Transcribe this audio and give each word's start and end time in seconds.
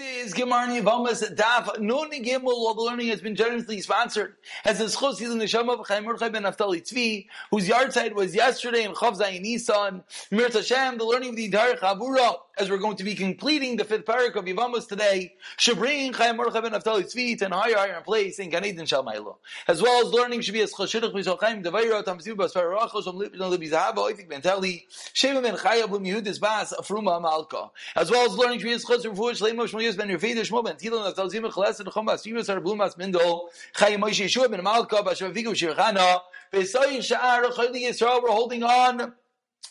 is 0.00 0.32
Gemara 0.32 0.68
Yavamas 0.68 1.34
Daf 1.34 1.78
Nun 1.78 2.10
Gimel. 2.10 2.74
The 2.74 2.82
learning 2.82 3.08
has 3.08 3.20
been 3.20 3.36
generously 3.36 3.80
sponsored. 3.80 4.36
As 4.64 4.78
the 4.78 4.84
Schos 4.86 5.20
in 5.20 5.38
the 5.38 5.44
Neshama 5.44 5.78
of 5.78 5.86
Chaim 5.86 6.04
Mordechai 6.04 6.28
ben 6.30 6.44
Naftali 6.44 6.82
Tzvi, 6.82 7.26
whose 7.50 7.68
yahrzeit 7.68 8.14
was 8.14 8.34
yesterday 8.34 8.84
in 8.84 8.92
Chav 8.92 9.18
Zayin 9.18 9.42
Nisan. 9.42 10.02
Mir 10.30 10.50
Hashem, 10.50 10.98
the 10.98 11.04
learning 11.04 11.30
of 11.30 11.36
the 11.36 11.44
entire 11.46 11.74
Chavura, 11.76 12.36
as 12.60 12.68
we're 12.68 12.76
going 12.76 12.96
to 12.96 13.04
be 13.04 13.14
completing 13.14 13.76
the 13.76 13.84
fifth 13.84 14.04
parak 14.04 14.36
of 14.36 14.44
Yavamas 14.44 14.86
today, 14.86 15.32
should 15.56 15.78
bring 15.78 16.12
Chaim 16.12 16.36
Mordechai 16.36 16.60
ben 16.60 16.72
Naftali 16.72 17.04
Tzvi 17.04 17.38
to 17.38 17.46
an 17.46 17.52
higher, 17.52 17.74
higher 17.74 18.02
place 18.02 18.38
in 18.38 18.50
Gan 18.50 18.66
Eden 18.66 18.84
Shalmailo. 18.84 19.36
As 19.66 19.80
well 19.80 20.06
as 20.06 20.12
learning 20.12 20.42
should 20.42 20.52
be 20.52 20.60
as 20.60 20.74
Chashidach 20.74 21.14
Mishal 21.14 21.40
Chaim 21.40 21.62
Devaira 21.62 22.04
Tamsiv 22.04 22.34
Basfar 22.34 22.76
Rachos 22.76 23.06
Om 23.06 23.16
Lipin 23.16 23.38
Libi 23.38 23.70
Zahava 23.70 23.96
Oifik 23.96 24.28
Ben 24.28 24.42
Teli 24.42 24.82
Sheva 25.14 25.42
Ben 25.42 25.56
Chaya 25.56 25.88
Blum 25.88 26.04
Yehudis 26.04 26.38
Bas 26.38 26.74
Afruma 26.78 27.20
Malka. 27.20 27.70
As 27.96 28.10
well 28.10 28.30
as 28.30 28.36
learning 28.36 28.58
should 28.58 28.66
be 28.66 28.72
as 28.72 28.84
Chos 28.84 29.06
Refuah 29.06 29.32
Shleim 29.32 29.56
Shmo 29.56 29.82
Yus 29.82 29.96
Ben 29.96 30.08
Yerfeidah 30.08 30.46
Shmo 30.46 30.62
Ben 30.62 30.76
Tilo 30.76 31.10
Naftal 31.10 31.30
Zim 31.30 31.44
Chales 31.44 31.80
and 31.80 31.88
Chom 31.88 32.04
Bas 32.04 32.26
Yivas 32.26 32.52
Ar 32.52 32.60
Blum 32.60 32.76
Bas 32.76 32.94
Mindol 32.96 33.48
Chayim 33.74 34.00
Moshe 34.00 34.24
Yeshua 34.26 34.50
Ben 34.50 34.62
Malka 34.62 34.96
Bashav 34.96 35.34
Vigu 35.34 35.54
Shirchana 35.54 36.20
Besoyin 36.52 36.98
Sha'ar 36.98 37.44
Chayli 37.52 37.88
Yisrael 37.88 38.22
we're 38.22 38.28
holding 38.28 38.62
on 38.62 39.14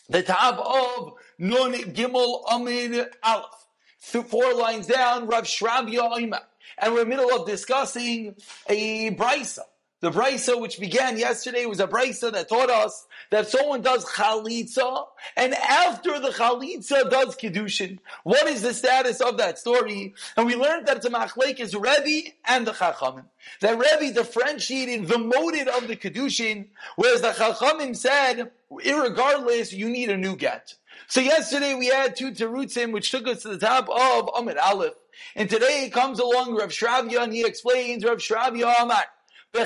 the 0.08 0.22
top 0.22 0.58
of 0.58 1.14
Nun 1.38 1.72
Gimel 1.72 2.42
Amid 2.50 3.08
Aleph. 3.22 3.66
Four 4.00 4.54
lines 4.54 4.86
down, 4.86 5.26
Rav 5.26 5.44
Shrabia 5.44 6.10
Oima. 6.10 6.40
And 6.78 6.94
we're 6.94 7.02
in 7.02 7.10
the 7.10 7.16
middle 7.16 7.40
of 7.40 7.46
discussing 7.46 8.34
a 8.68 9.10
brisa. 9.14 9.60
The 10.00 10.10
brisa 10.10 10.58
which 10.58 10.80
began 10.80 11.18
yesterday 11.18 11.66
was 11.66 11.78
a 11.78 11.86
brisa 11.86 12.32
that 12.32 12.48
taught 12.48 12.70
us 12.70 13.06
that 13.30 13.48
someone 13.48 13.82
does 13.82 14.06
chalitza, 14.06 15.04
and 15.36 15.54
after 15.54 16.18
the 16.18 16.30
chalitza 16.30 17.10
does 17.10 17.36
kiddushin. 17.36 17.98
What 18.22 18.46
is 18.48 18.62
the 18.62 18.72
status 18.72 19.20
of 19.20 19.36
that 19.36 19.58
story? 19.58 20.14
And 20.38 20.46
we 20.46 20.56
learned 20.56 20.86
that 20.86 21.02
the 21.02 21.10
machlek 21.10 21.60
is 21.60 21.74
Rebbe 21.74 22.30
and 22.46 22.66
the 22.66 22.72
chachamim. 22.72 23.24
That 23.60 23.78
Rebbe 23.78 24.14
differentiated 24.14 25.06
the 25.06 25.18
motive 25.18 25.68
of 25.68 25.86
the 25.86 25.96
kiddushin, 25.96 26.68
whereas 26.96 27.20
the 27.20 27.32
chachamim 27.32 27.94
said, 27.94 28.50
irregardless, 28.70 29.70
you 29.70 29.90
need 29.90 30.08
a 30.08 30.16
new 30.16 30.34
get. 30.34 30.76
So 31.08 31.20
yesterday 31.20 31.74
we 31.74 31.88
had 31.88 32.16
two 32.16 32.32
terutzim 32.32 32.92
which 32.92 33.10
took 33.10 33.26
us 33.26 33.42
to 33.42 33.48
the 33.48 33.58
top 33.58 33.88
of 33.90 34.30
Amid 34.34 34.56
Aleph. 34.56 34.94
And 35.36 35.50
today 35.50 35.90
comes 35.92 36.18
along 36.18 36.56
Rav 36.56 36.70
Shravya 36.70 37.24
and 37.24 37.32
he 37.32 37.44
explains 37.44 38.04
Rav 38.04 38.18
Shravya 38.18 38.80
Amar. 38.80 39.04
In 39.52 39.62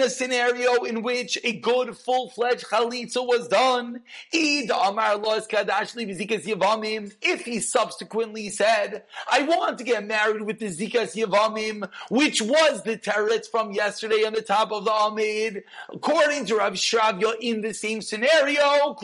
a 0.00 0.08
scenario 0.08 0.84
in 0.84 1.02
which 1.02 1.36
a 1.44 1.52
good 1.52 1.94
full-fledged 1.94 2.64
chalitza 2.64 3.26
was 3.26 3.46
done, 3.48 4.00
if 7.20 7.44
he 7.44 7.60
subsequently 7.60 8.48
said, 8.48 9.02
I 9.30 9.42
want 9.42 9.76
to 9.76 9.84
get 9.84 10.06
married 10.06 10.40
with 10.40 10.58
the 10.58 10.68
zikas 10.68 11.14
yavamim, 11.14 11.90
which 12.08 12.40
was 12.40 12.82
the 12.84 12.96
teretz 12.96 13.50
from 13.50 13.72
yesterday 13.72 14.24
on 14.24 14.32
the 14.32 14.40
top 14.40 14.72
of 14.72 14.86
the 14.86 14.90
Amid, 14.90 15.64
according 15.92 16.46
to 16.46 16.56
Rav 16.56 16.72
Shravya 16.72 17.34
in 17.40 17.60
the 17.60 17.74
same 17.74 18.00
scenario, 18.00 18.96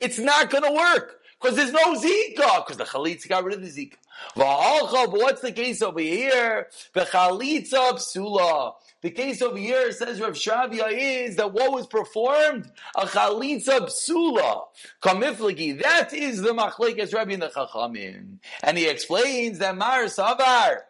it's 0.00 0.18
not 0.18 0.48
going 0.48 0.64
to 0.64 0.72
work. 0.72 1.21
Because 1.42 1.56
there's 1.56 1.72
no 1.72 1.94
Zika, 1.94 2.64
because 2.64 2.76
the 2.76 2.84
Chalitza 2.84 3.28
got 3.28 3.42
rid 3.42 3.56
of 3.56 3.62
the 3.62 3.68
Zika. 3.68 3.94
But 4.36 5.10
what's 5.10 5.40
the 5.40 5.50
case 5.50 5.82
over 5.82 5.98
here? 5.98 6.68
The 6.92 7.00
Chalitza 7.00 7.94
Psula. 7.94 8.74
The 9.00 9.10
case 9.10 9.42
over 9.42 9.56
here 9.58 9.90
says 9.90 10.20
Rav 10.20 10.34
Shavia 10.34 10.86
is 10.92 11.34
that 11.36 11.52
what 11.52 11.72
was 11.72 11.88
performed? 11.88 12.70
A 12.96 13.06
Chalitza 13.06 13.88
Psula. 13.88 14.66
Kamiflagi. 15.02 15.82
That 15.82 16.12
is 16.12 16.40
the 16.40 16.50
Machlekes 16.50 17.12
Rabbi 17.12 17.32
in 17.32 17.40
the 17.40 17.48
Chachamim. 17.48 18.38
And 18.62 18.78
he 18.78 18.88
explains 18.88 19.58
that 19.58 19.76
Mar 19.76 20.04
Savar, 20.04 20.82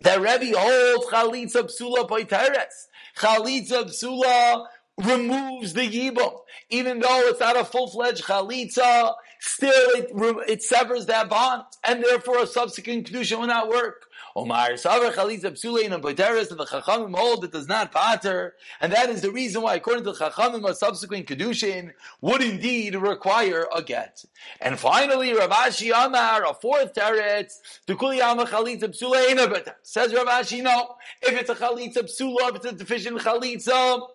that 0.00 0.20
Rabbi 0.20 0.52
holds 0.56 1.06
Chalitza 1.06 1.70
Psula 1.70 2.08
Poiteres. 2.08 2.88
Chalitza 3.16 3.84
Psula 3.84 4.66
removes 4.98 5.74
the 5.74 5.88
yibum. 5.88 6.40
Even 6.70 6.98
though 6.98 7.20
it's 7.26 7.38
not 7.38 7.56
a 7.56 7.64
full-fledged 7.64 8.24
chalitza, 8.24 9.14
still 9.40 9.90
it, 9.94 10.10
it 10.48 10.62
severs 10.62 11.06
that 11.06 11.28
bond, 11.28 11.64
and 11.84 12.02
therefore 12.02 12.40
a 12.40 12.46
subsequent 12.46 13.10
kedusha 13.10 13.38
will 13.38 13.46
not 13.46 13.68
work. 13.68 14.06
Omar 14.34 14.72
Savar 14.72 15.12
Chalitza 15.12 15.52
Psulein 15.52 15.92
and 15.92 16.02
Poiteres 16.02 16.50
and 16.50 16.60
the 16.60 16.66
Chachamim 16.66 17.16
hold 17.16 17.44
it 17.44 17.52
does 17.52 17.68
not 17.68 17.90
pater, 17.92 18.54
and 18.80 18.92
that 18.92 19.08
is 19.08 19.22
the 19.22 19.30
reason 19.30 19.62
why, 19.62 19.76
according 19.76 20.04
to 20.04 20.12
the 20.12 20.18
Chachamim, 20.18 20.68
a 20.68 20.74
subsequent 20.74 21.26
kedushin 21.26 21.92
would 22.20 22.42
indeed 22.42 22.94
require 22.96 23.66
a 23.74 23.82
get. 23.82 24.24
And 24.60 24.78
finally, 24.78 25.32
Rav 25.32 25.50
Ashi 25.50 25.90
Amar, 25.90 26.44
a 26.44 26.52
fourth 26.52 26.92
teretz, 26.92 27.60
to 27.86 27.96
Kuliyama 27.96 28.46
Chalitza 28.46 28.88
Psulein 28.88 29.72
Says 29.82 30.12
Rav 30.12 30.26
Ashi, 30.26 30.62
no, 30.62 30.96
if 31.22 31.32
it's 31.40 31.48
a 31.48 31.54
Chalitza 31.54 32.04
Psula, 32.04 32.50
if 32.50 32.56
it's 32.56 32.66
a 32.66 32.72
deficient 32.72 33.18
Chalitza, 33.18 34.06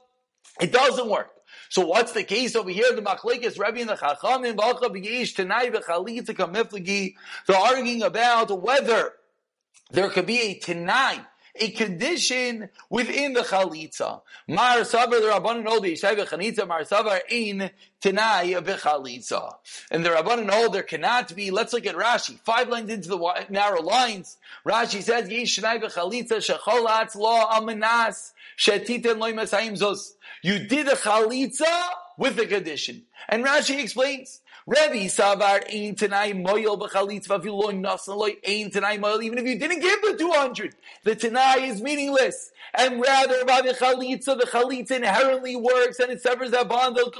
it 0.59 0.71
doesn't 0.71 1.09
work. 1.09 1.31
So 1.71 1.85
what's 1.85 2.11
the 2.11 2.25
case 2.25 2.57
over 2.57 2.69
here? 2.69 2.93
The 2.93 3.01
machlekes 3.01 3.57
Rabbi 3.57 3.79
and 3.79 3.89
the 3.89 3.95
Chachamim 3.95 4.57
Balcha 4.57 4.93
B'Yish 4.93 5.35
Tanai 5.35 5.69
V'Chalitza 5.69 6.35
Kamiflagi. 6.35 7.15
They're 7.47 7.55
arguing 7.55 8.03
about 8.03 8.61
whether 8.61 9.13
there 9.89 10.09
could 10.09 10.25
be 10.25 10.41
a 10.41 10.59
Tanai 10.59 11.21
a 11.55 11.69
condition 11.71 12.69
within 12.89 13.33
the 13.33 13.41
chalitza. 13.41 14.21
Mar 14.47 14.77
savar 14.79 15.09
the 15.11 15.27
rabbanon 15.27 15.67
hold 15.67 15.83
the 15.83 15.93
v'chanitza. 15.93 16.67
Mar 16.67 16.83
savar 16.83 17.19
ein 17.29 17.71
tenai 18.01 18.53
b'chalitza. 18.63 19.55
And 19.89 20.05
the 20.05 20.09
rabbanon 20.09 20.49
hold 20.49 20.73
there 20.73 20.83
cannot 20.83 21.35
be. 21.35 21.51
Let's 21.51 21.73
look 21.73 21.85
at 21.85 21.95
Rashi. 21.95 22.39
Five 22.39 22.69
lines 22.69 22.89
into 22.89 23.09
the 23.09 23.45
narrow 23.49 23.81
lines. 23.81 24.37
Rashi 24.65 25.01
says 25.01 25.29
yesh 25.29 25.59
tenai 25.59 25.81
b'chalitza 25.81 26.37
shecholatz 26.37 27.15
lo 27.15 27.45
amanas 27.45 28.31
You 30.43 30.59
did 30.59 30.87
a 30.87 30.95
chalitza 30.95 31.81
with 32.17 32.39
a 32.39 32.45
condition. 32.45 33.03
And 33.27 33.43
Rashi 33.43 33.79
explains. 33.79 34.41
Even 34.67 34.85
if 34.87 34.93
you 39.47 39.57
didn't 39.59 39.79
give 39.79 40.01
the 40.03 40.15
two 40.19 40.31
hundred, 40.31 40.75
the 41.03 41.15
Tanai 41.15 41.69
is 41.69 41.81
meaningless. 41.81 42.51
And 42.75 43.01
rather, 43.01 43.43
by 43.45 43.61
the 43.61 43.73
Chalitza, 43.73 44.37
the 44.39 44.45
Chalitza 44.45 44.91
inherently 44.91 45.55
works 45.55 45.97
and 45.97 46.11
it 46.11 46.21
severs 46.21 46.51
that 46.51 46.69
bond. 46.69 46.95
And 46.95 47.11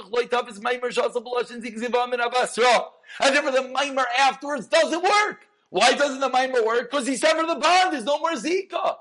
therefore, 3.34 3.50
the 3.50 3.72
Maimer 3.74 4.04
afterwards 4.18 4.68
doesn't 4.68 5.02
work. 5.02 5.46
Why 5.70 5.94
doesn't 5.94 6.20
the 6.20 6.30
Maimer 6.30 6.64
work? 6.64 6.90
Because 6.90 7.08
he 7.08 7.16
severed 7.16 7.48
the 7.48 7.56
bond. 7.56 7.92
There's 7.92 8.04
no 8.04 8.20
more 8.20 8.34
Zika. 8.34 8.98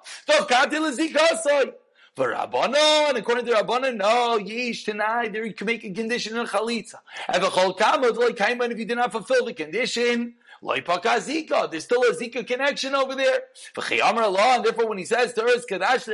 For 2.16 2.34
Rabbanon, 2.34 3.16
according 3.16 3.46
to 3.46 3.54
Rabbanon, 3.54 3.96
no, 3.96 4.38
yesh 4.38 4.84
tonight, 4.84 5.32
there 5.32 5.46
you 5.46 5.54
can 5.54 5.66
make 5.66 5.86
a 5.86 5.92
condition 5.92 6.36
in 6.36 6.46
chalitza. 6.46 6.96
And 7.30 7.42
the 7.42 7.48
chol 7.48 7.78
kamot, 7.78 8.18
like 8.18 8.38
if 8.72 8.80
you 8.80 8.86
did 8.86 8.98
not 8.98 9.14
fulfill 9.14 9.46
the 9.46 9.54
condition. 9.54 10.36
There's 10.64 11.84
still 11.84 12.04
a 12.04 12.14
Zika 12.14 12.46
connection 12.46 12.94
over 12.94 13.16
there. 13.16 13.46
And 13.76 14.64
therefore, 14.64 14.90
when 14.90 15.00
he 15.00 15.06
says 15.06 15.34
to 15.34 15.44
us, 15.46 15.66
Kani, 15.66 16.08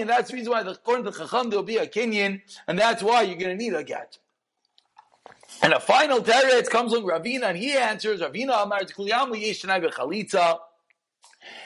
and 0.00 0.08
that's 0.08 0.30
the 0.30 0.36
reason 0.36 0.52
why, 0.52 0.60
according 0.60 1.06
to 1.06 1.12
Chacham, 1.18 1.50
there 1.50 1.58
will 1.58 1.64
be 1.64 1.78
a 1.78 1.88
Kenyan, 1.88 2.40
and 2.68 2.78
that's 2.78 3.02
why 3.02 3.22
you're 3.22 3.36
going 3.36 3.50
to 3.50 3.56
need 3.56 3.74
a 3.74 3.82
get. 3.82 4.18
And 5.60 5.72
a 5.72 5.80
final 5.80 6.20
teretz 6.20 6.70
comes 6.70 6.94
from 6.94 7.02
Ravina, 7.02 7.46
and 7.46 7.58
he 7.58 7.72
answers, 7.72 8.20
Ravina 8.20 8.62
Amar. 8.62 8.82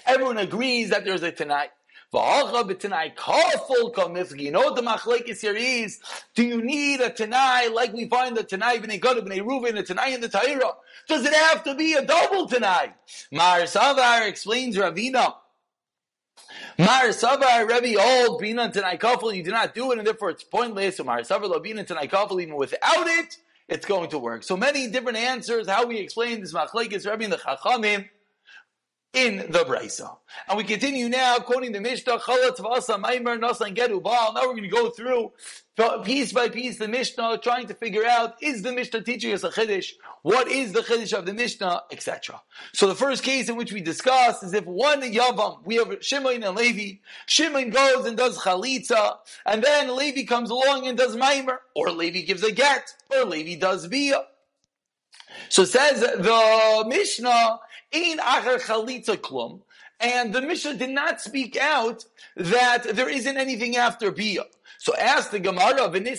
Everyone 0.07 0.39
agrees 0.39 0.89
that 0.91 1.05
there's 1.05 1.23
a 1.23 1.31
tonight. 1.31 1.73
You 2.11 2.21
know 2.21 2.51
what 4.61 4.77
the 4.77 4.83
machlekes 4.83 5.43
here 5.43 5.55
is? 5.55 6.01
Do 6.35 6.43
you 6.43 6.63
need 6.63 7.01
a 7.01 7.11
Tanai 7.11 7.69
like 7.69 7.93
we 7.93 8.09
find 8.09 8.35
the 8.35 8.45
Tanai 8.45 8.79
b'nei 8.79 8.99
Gad 8.99 9.19
b'nei 9.19 9.41
Reuven, 9.41 9.79
a 9.79 9.83
Tanai 9.83 10.15
in 10.15 10.23
the 10.23 10.31
Torah? 10.31 10.73
Does 11.07 11.27
it 11.27 11.35
have 11.35 11.65
to 11.65 11.75
be 11.75 11.93
a 11.93 12.03
double 12.03 12.47
Tanai? 12.47 12.95
Mar 13.31 13.61
Savar 13.63 14.27
explains 14.27 14.79
Ravina. 14.79 15.35
Mar 16.79 17.09
Savar, 17.09 17.69
Rebbe, 17.69 17.99
oh, 17.99 18.29
old 18.31 18.41
Bina 18.41 18.73
Tanai 18.73 18.97
Kafel, 18.97 19.37
you 19.37 19.43
do 19.43 19.51
not 19.51 19.75
do 19.75 19.93
it, 19.93 19.99
and 19.99 20.07
therefore 20.07 20.31
it's 20.31 20.45
pointless. 20.45 20.97
So 20.97 21.05
Mar 21.05 21.21
Savar, 21.21 21.55
Labina 21.55 21.87
Tanai 21.87 22.09
Kafel, 22.09 22.41
even 22.41 22.57
without 22.57 23.07
it, 23.07 23.37
it's 23.69 23.85
going 23.85 24.09
to 24.11 24.19
work. 24.19 24.45
So 24.45 24.57
many 24.57 24.89
different 24.89 25.19
answers, 25.19 25.69
how 25.69 25.85
we 25.85 25.99
explain 25.99 26.41
this 26.41 26.55
machlekes, 26.55 27.05
Rebbe 27.05 27.25
and 27.25 27.35
the 27.35 27.37
Chachamim 27.37 28.09
in 29.13 29.39
the 29.51 29.65
Brisa. 29.65 30.17
And 30.49 30.59
we 30.59 30.65
continue 30.65 31.09
now 31.09 31.39
quoting 31.39 31.73
the 31.73 31.81
Mishnah, 31.81 32.19
Chalat 32.19 32.59
Vasa 32.59 32.95
Maimer 32.95 33.39
Nasan 33.39 33.75
Gedu 33.75 34.03
Baal. 34.03 34.35
Now 34.35 34.43
we're 34.43 34.53
going 34.53 34.63
to 34.65 34.69
go 34.69 34.91
through 34.91 35.33
piece 36.05 36.33
by 36.33 36.49
piece 36.49 36.79
the 36.79 36.89
Mishnah, 36.89 37.39
trying 37.39 37.69
to 37.69 37.75
figure 37.75 38.05
out, 38.05 38.35
is 38.43 38.63
the 38.63 38.73
Mishnah 38.73 39.03
teaching 39.03 39.33
us 39.33 39.45
a 39.45 39.51
Chiddush? 39.51 39.93
What 40.23 40.49
is 40.49 40.73
the 40.73 40.81
Chiddush 40.81 41.17
of 41.17 41.25
the 41.25 41.33
Mishnah? 41.33 41.85
Etc. 41.91 42.41
So 42.75 42.87
the 42.87 42.95
first 42.95 43.23
case 43.23 43.49
in 43.49 43.57
which 43.57 43.73
we 43.73 43.81
discuss 43.81 44.43
is 44.43 44.53
if 44.53 44.67
one 44.67 45.01
Yavam, 45.01 45.65
we 45.65 45.77
have 45.77 45.97
Shimon 46.01 46.43
and 46.43 46.57
Levi, 46.57 46.99
Shimon 47.27 47.71
goes 47.71 48.05
and 48.07 48.17
does 48.17 48.39
Chalitza, 48.39 49.19
and 49.47 49.63
then 49.63 49.97
Levi 49.97 50.25
comes 50.25 50.51
along 50.51 50.87
and 50.87 50.99
does 50.99 51.17
Maimer, 51.17 51.59
or 51.75 51.91
Levi 51.91 52.23
gives 52.23 52.43
a 52.43 52.53
get, 52.53 52.93
or 53.11 53.25
Levi 53.25 53.59
does 53.59 53.89
Biyah. 53.89 54.25
So 55.49 55.65
says 55.65 56.01
the 56.01 56.85
Mishnah, 56.89 57.61
Ein 57.95 58.19
Acher 58.19 58.59
Chalitza 58.59 59.17
Klum, 59.17 59.63
and 59.99 60.35
the 60.35 60.43
Mishnah 60.43 60.75
did 60.75 60.91
not 60.91 61.21
speak 61.21 61.57
out 61.57 62.05
that 62.37 62.85
there 62.85 63.09
isn't 63.09 63.37
anything 63.37 63.77
after 63.77 64.11
Bia. 64.11 64.45
So 64.81 64.95
ask 64.97 65.33
the 65.33 65.41
Gemara. 65.41 65.91
The 65.91 66.17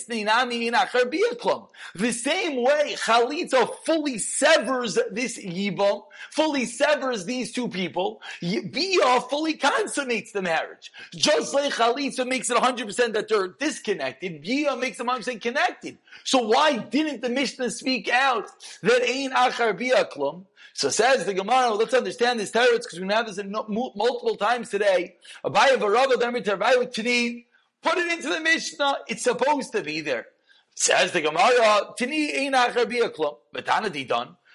same 2.12 2.62
way 2.62 2.96
Chalitza 2.98 3.70
fully 3.86 4.18
severs 4.18 5.00
this 5.12 5.38
Yibam, 5.38 6.04
fully 6.32 6.66
severs 6.66 7.24
these 7.24 7.54
two 7.54 7.70
people, 7.70 8.22
Bia 8.42 9.22
fully 9.22 9.54
consummates 9.54 10.34
the 10.34 10.42
marriage. 10.42 10.92
Just 11.16 11.54
like 11.54 11.72
Chalitza 11.74 12.28
makes 12.28 12.50
it 12.50 12.58
100% 12.58 13.14
that 13.14 13.30
they're 13.30 13.48
disconnected, 13.48 14.42
Bia 14.42 14.76
makes 14.76 14.98
them 14.98 15.08
100% 15.08 15.42
connected. 15.42 15.98
So 16.26 16.40
why 16.40 16.78
didn't 16.78 17.22
the 17.22 17.30
Mishnah 17.30 17.72
speak 17.72 18.10
out 18.10 18.50
that 18.84 19.02
ain't 19.08 19.34
acher 19.34 19.74
biyaklum? 19.80 20.48
So 20.74 20.90
says 20.90 21.26
the 21.26 21.34
Gemara, 21.34 21.72
let's 21.74 21.94
understand 21.94 22.40
this 22.42 22.52
teretz 22.52 22.84
because 22.84 23.00
we 23.00 23.08
have 23.08 23.26
this 23.26 23.40
multiple 23.46 24.36
times 24.36 24.70
today. 24.70 25.16
V'rava 25.46 26.14
demir 26.16 26.44
tervayu 26.44 26.92
tini. 26.94 27.46
Put 27.82 27.98
it 27.98 28.12
into 28.12 28.30
the 28.30 28.40
Mishnah. 28.40 29.00
It's 29.08 29.24
supposed 29.24 29.72
to 29.74 29.82
be 29.82 30.02
there. 30.02 30.28
Says 30.76 31.12
the 31.12 31.22
Gemara, 31.22 31.94
tini. 31.98 32.50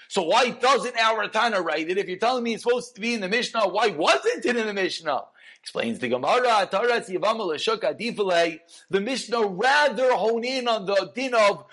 So 0.08 0.22
why 0.22 0.50
doesn't 0.50 0.96
our 0.96 1.28
Tana 1.28 1.60
write 1.60 1.90
it? 1.90 1.98
If 1.98 2.08
you're 2.08 2.18
telling 2.18 2.44
me 2.44 2.54
it's 2.54 2.62
supposed 2.62 2.94
to 2.94 3.00
be 3.00 3.14
in 3.14 3.20
the 3.20 3.28
Mishnah, 3.28 3.68
why 3.68 3.88
wasn't 3.88 4.44
it 4.44 4.56
in 4.56 4.66
the 4.66 4.74
Mishnah? 4.74 5.22
Explains 5.60 5.98
the 5.98 6.08
Gemara, 6.08 6.68
the 8.90 9.00
Mishnah 9.00 9.46
rather 9.46 10.12
hone 10.12 10.44
in 10.44 10.68
on 10.68 10.84
the 10.84 11.10
din 11.14 11.34
of 11.34 11.64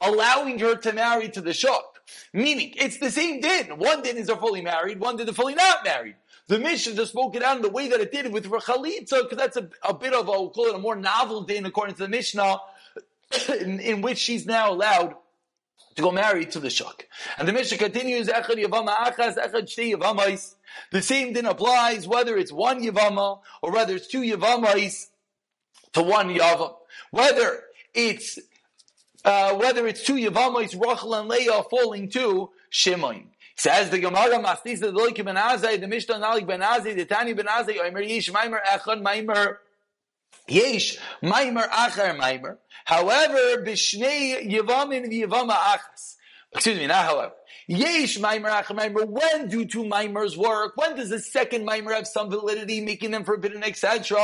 allowing 0.00 0.58
her 0.58 0.76
to 0.76 0.92
marry 0.92 1.28
to 1.30 1.40
the 1.40 1.52
shuk. 1.52 2.00
Meaning, 2.32 2.74
it's 2.76 2.98
the 2.98 3.10
same 3.10 3.40
din. 3.40 3.78
One 3.78 4.02
din 4.02 4.16
is 4.16 4.26
they're 4.26 4.36
fully 4.36 4.62
married, 4.62 5.00
one 5.00 5.16
din 5.16 5.26
they're 5.26 5.34
fully 5.34 5.54
not 5.54 5.84
married. 5.84 6.16
The 6.50 6.58
Mishnah 6.58 6.94
just 6.94 7.12
spoke 7.12 7.36
it 7.36 7.44
out 7.44 7.54
in 7.54 7.62
the 7.62 7.68
way 7.68 7.86
that 7.90 8.00
it 8.00 8.10
did 8.10 8.32
with 8.32 8.46
Rachalitza, 8.46 9.22
because 9.22 9.38
that's 9.38 9.56
a, 9.56 9.68
a, 9.84 9.94
bit 9.94 10.12
of 10.12 10.26
a, 10.26 10.32
we'll 10.32 10.50
call 10.50 10.66
it 10.66 10.74
a 10.74 10.78
more 10.78 10.96
novel 10.96 11.42
din 11.42 11.64
according 11.64 11.94
to 11.94 12.02
the 12.02 12.08
Mishnah, 12.08 12.58
in, 13.60 13.78
in 13.78 14.02
which 14.02 14.18
she's 14.18 14.46
now 14.46 14.72
allowed 14.72 15.14
to 15.94 16.02
go 16.02 16.10
marry 16.10 16.44
to 16.46 16.58
the 16.58 16.68
shuk. 16.68 17.06
And 17.38 17.46
the 17.46 17.52
Mishnah 17.52 17.78
continues, 17.78 18.26
Echad 18.26 18.64
Yavama 18.64 18.96
Achas, 18.96 19.36
Echad 19.36 19.72
Shtei 19.72 19.94
Yavamais. 19.94 20.56
The 20.90 21.02
same 21.02 21.34
din 21.34 21.46
applies 21.46 22.08
whether 22.08 22.36
it's 22.36 22.50
one 22.50 22.82
Yavama 22.82 23.38
or 23.62 23.70
whether 23.70 23.94
it's 23.94 24.08
two 24.08 24.22
Yavamais 24.22 25.06
to 25.92 26.02
one 26.02 26.34
Yavam. 26.34 26.74
Whether 27.12 27.62
it's 27.94 28.40
uh, 29.24 29.54
whether 29.54 29.86
it's 29.86 30.02
two 30.02 30.16
Yavamos, 30.16 30.74
Rachel 30.74 31.14
and 31.14 31.28
Leah 31.28 31.62
falling 31.70 32.10
to 32.10 32.50
Shimon. 32.70 33.28
Says 33.56 33.90
the 33.90 33.98
Gemara, 33.98 34.38
Mastis 34.38 34.80
the 34.80 34.92
Loik 34.92 35.22
ben 35.24 35.80
the 35.80 35.88
Mishnah 35.88 36.14
Nalik 36.14 36.46
ben 36.46 36.60
Azai, 36.60 36.96
the 36.96 37.04
Tani 37.04 37.34
ben 37.34 37.46
Azai, 37.46 37.78
Omer 37.86 38.00
Yesh 38.00 38.30
Maimer 38.30 38.60
Echad 38.62 39.02
Maimer 39.02 39.56
Yesh 40.50 40.98
Maimer 41.22 41.68
Achar 41.68 42.18
Maimer. 42.18 42.58
However, 42.84 43.64
Bishnei 43.64 44.50
Yavamin 44.50 45.06
Yavama 45.06 45.52
Achas. 45.52 46.16
Excuse 46.52 46.78
me, 46.78 46.88
not 46.88 47.04
however. 47.04 47.34
Yesh 47.68 48.18
Maimer 48.18 48.50
Achar 48.50 48.76
Maimer. 48.76 49.06
When 49.06 49.48
do 49.48 49.64
two 49.64 49.84
Maimers 49.84 50.36
work? 50.36 50.76
When 50.76 50.96
does 50.96 51.10
the 51.10 51.20
second 51.20 51.66
Maimer 51.66 51.94
have 51.94 52.08
some 52.08 52.30
validity, 52.30 52.80
making 52.80 53.12
them 53.12 53.22
forbidden, 53.22 53.62
etc.? 53.62 54.18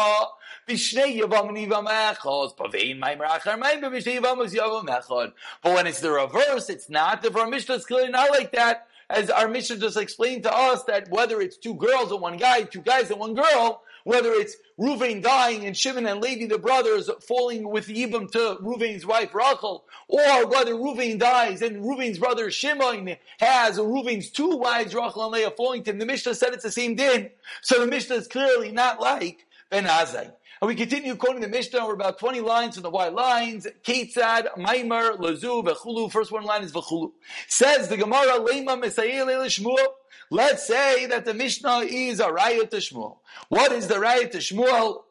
Bishnei 0.68 1.20
Yavam 1.20 1.50
Nivam 1.50 1.86
Echos. 1.86 2.56
Pavein 2.56 3.00
Maimer 3.00 3.26
Achar 3.26 3.60
Maimer. 3.60 3.84
Bishnei 3.84 4.20
Yavam 4.20 4.44
is 4.44 4.52
Yavam 4.52 4.86
Echod. 4.86 5.32
But 5.62 5.74
when 5.74 5.86
it's 5.86 6.00
the 6.00 6.10
reverse, 6.10 6.68
it's 6.70 6.90
not. 6.90 7.22
The 7.22 7.30
Mishnah 7.30 7.76
is 7.76 7.86
clearly 7.86 8.10
not 8.10 8.30
like 8.30 8.50
that. 8.52 8.88
As 9.08 9.30
our 9.30 9.48
Mishnah 9.48 9.76
just 9.76 9.96
explained 9.96 10.42
to 10.44 10.54
us 10.54 10.82
that 10.84 11.08
whether 11.10 11.40
it's 11.40 11.56
two 11.56 11.74
girls 11.74 12.10
and 12.10 12.20
one 12.20 12.36
guy, 12.36 12.62
two 12.62 12.80
guys 12.80 13.10
and 13.10 13.20
one 13.20 13.34
girl, 13.34 13.82
whether 14.02 14.32
it's 14.32 14.56
Ruvain 14.78 15.22
dying 15.22 15.64
and 15.64 15.76
Shimon 15.76 16.06
and 16.06 16.20
Levi, 16.20 16.46
the 16.46 16.58
brothers, 16.58 17.10
falling 17.26 17.68
with 17.68 17.88
Yibam 17.88 18.30
to 18.32 18.56
Ruvain's 18.62 19.04
wife 19.04 19.34
Rachel, 19.34 19.84
or 20.06 20.46
whether 20.46 20.74
Ruvain 20.74 21.18
dies 21.18 21.62
and 21.62 21.82
Ruvain's 21.82 22.18
brother 22.18 22.50
Shimon 22.50 23.16
has 23.38 23.78
Ruvain's 23.78 24.30
two 24.30 24.56
wives, 24.56 24.94
Rachel 24.94 25.24
and 25.24 25.32
Leah, 25.32 25.50
falling 25.50 25.82
to 25.84 25.90
him. 25.90 25.98
The 25.98 26.06
Mishnah 26.06 26.36
said 26.36 26.52
it's 26.52 26.62
the 26.62 26.70
same 26.70 26.94
din. 26.94 27.30
So 27.62 27.80
the 27.80 27.86
Mishnah 27.86 28.16
is 28.16 28.28
clearly 28.28 28.70
not 28.70 29.00
like 29.00 29.46
Ben 29.70 29.86
Azai. 29.86 30.32
And 30.60 30.68
we 30.68 30.74
continue 30.74 31.14
quoting 31.16 31.42
the 31.42 31.48
Mishnah. 31.48 31.86
We're 31.86 31.92
about 31.92 32.18
20 32.18 32.40
lines 32.40 32.74
from 32.74 32.82
the 32.82 32.90
white 32.90 33.12
lines. 33.12 33.66
Ketzad, 33.84 34.54
Maimer, 34.56 35.18
Lazu, 35.18 35.62
Vechulu. 35.62 36.10
First 36.10 36.32
one 36.32 36.44
line 36.44 36.62
is 36.62 36.72
Vechulu. 36.72 37.12
Says 37.46 37.88
the 37.88 37.96
Gemara, 37.98 38.38
Lema 38.40 38.82
Mesayel 38.82 39.26
Shmuel. 39.46 39.86
Let's 40.30 40.66
say 40.66 41.06
that 41.06 41.26
the 41.26 41.34
Mishnah 41.34 41.80
is 41.80 42.20
a 42.20 42.32
riot 42.32 42.70
to 42.70 42.78
Shmuel. 42.78 43.18
What 43.50 43.72
is 43.72 43.88
the 43.88 44.00
riot 44.00 44.32
to 44.32 44.38
Shmuel? 44.38 45.02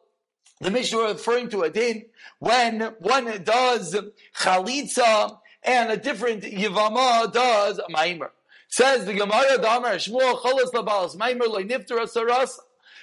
The 0.60 0.70
Mishnah 0.70 0.98
referring 0.98 1.50
to 1.50 1.62
a 1.62 1.70
din 1.70 2.06
when 2.40 2.80
one 2.98 3.26
does 3.44 3.96
chalitza 4.36 5.38
and 5.62 5.92
a 5.92 5.96
different 5.96 6.42
yivama 6.42 7.32
does 7.32 7.80
maimer. 7.90 8.30
Says 8.68 9.04
the 9.04 9.14
Gemara, 9.14 9.58
Damar 9.58 9.94
Shmuel 9.94 10.40
cholas 10.40 10.72
labalas 10.72 11.16
maimer 11.16 11.46
loy 11.46 11.64
asaras. 11.64 12.58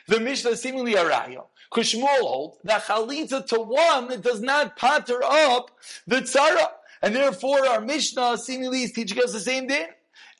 The 0.07 0.19
Mishnah 0.19 0.55
seemingly 0.57 0.95
a 0.95 1.03
raya. 1.03 1.45
Shmuel 1.81 2.19
holds 2.19 2.57
that 2.63 2.83
chalitza 2.83 3.45
to 3.47 3.59
one 3.59 4.21
does 4.21 4.41
not 4.41 4.77
patter 4.77 5.23
up 5.23 5.71
the 6.05 6.17
tzara. 6.17 6.67
And 7.01 7.15
therefore 7.15 7.67
our 7.67 7.81
Mishnah 7.81 8.37
seemingly 8.37 8.83
is 8.83 8.91
teaching 8.91 9.21
us 9.23 9.33
the 9.33 9.39
same 9.39 9.67
thing. 9.67 9.87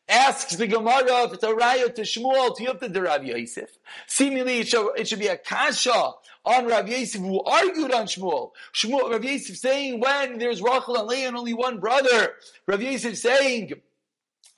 Asks 0.07 0.55
the 0.57 0.67
Gemara 0.67 1.23
if 1.23 1.33
it's 1.33 1.43
a 1.43 1.47
raya 1.47 1.93
to 1.95 2.01
Shmuel 2.01 2.55
to 2.57 2.63
Yufta 2.65 2.93
to 2.93 3.01
Rav 3.01 3.23
Yosef. 3.23 3.69
Seemingly 4.05 4.59
it 4.59 4.67
should, 4.67 4.91
it 4.97 5.07
should 5.07 5.19
be 5.19 5.27
a 5.27 5.37
kasha 5.37 6.11
on 6.45 6.65
Rav 6.67 6.89
Yosef 6.89 7.21
who 7.21 7.41
argued 7.43 7.93
on 7.93 8.05
Shmuel. 8.05 8.51
Shmuel, 8.73 9.11
Rav 9.11 9.23
Yosef 9.23 9.57
saying 9.57 10.01
when 10.01 10.39
there's 10.39 10.61
Rachel 10.61 10.97
and 10.97 11.07
Leah 11.07 11.29
and 11.29 11.37
only 11.37 11.53
one 11.53 11.79
brother. 11.79 12.33
Rav 12.67 12.81
Yosef 12.81 13.17
saying 13.17 13.73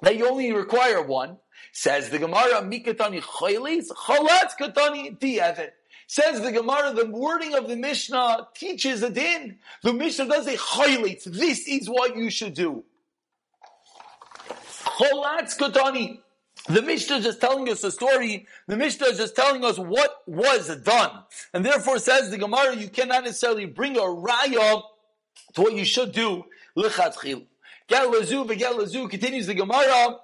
that 0.02 0.18
you 0.18 0.28
only 0.28 0.52
require 0.52 1.02
one. 1.02 1.38
Says 1.78 2.10
the 2.10 2.20
Gemara, 2.20 2.62
Mikatani 2.62 3.22
chaylis, 3.22 3.90
chalatz 3.90 4.56
katani 4.58 5.20
di'evet. 5.20 5.72
Says 6.08 6.40
the 6.40 6.54
Gemara, 6.54 6.94
the 6.94 7.06
wording 7.06 7.54
of 7.54 7.68
the 7.68 7.76
Mishnah 7.76 8.48
teaches 8.56 9.04
a 9.04 9.10
din. 9.10 9.58
The 9.84 9.92
Mishnah 9.92 10.30
does 10.30 10.48
a 10.48 10.56
highlights. 10.56 11.26
This 11.26 11.68
is 11.68 11.90
what 11.90 12.16
you 12.16 12.30
should 12.30 12.54
do. 12.54 12.86
Cholatz 14.86 15.58
kotani. 15.60 16.20
The 16.70 16.82
Mishnah 16.82 17.18
is 17.18 17.26
just 17.26 17.42
telling 17.42 17.68
us 17.68 17.84
a 17.84 17.92
story. 17.92 18.48
The 18.68 18.78
Mishnah 18.78 19.08
is 19.08 19.18
just 19.18 19.36
telling 19.36 19.66
us 19.66 19.78
what 19.78 20.24
was 20.26 20.74
done. 20.78 21.24
And 21.54 21.66
therefore 21.66 22.00
says 22.00 22.32
the 22.32 22.38
Gemara, 22.38 22.78
you 22.78 22.88
cannot 22.88 23.26
necessarily 23.26 23.66
bring 23.66 23.98
a 23.98 24.02
raya 24.02 24.82
to 25.56 25.62
what 25.62 25.74
you 25.74 25.84
should 25.84 26.14
do. 26.14 26.46
L'chatchil. 26.76 27.44
Get 27.90 28.10
lazu, 28.10 29.10
continues 29.10 29.48
the 29.48 29.54
Gemara. 29.56 30.20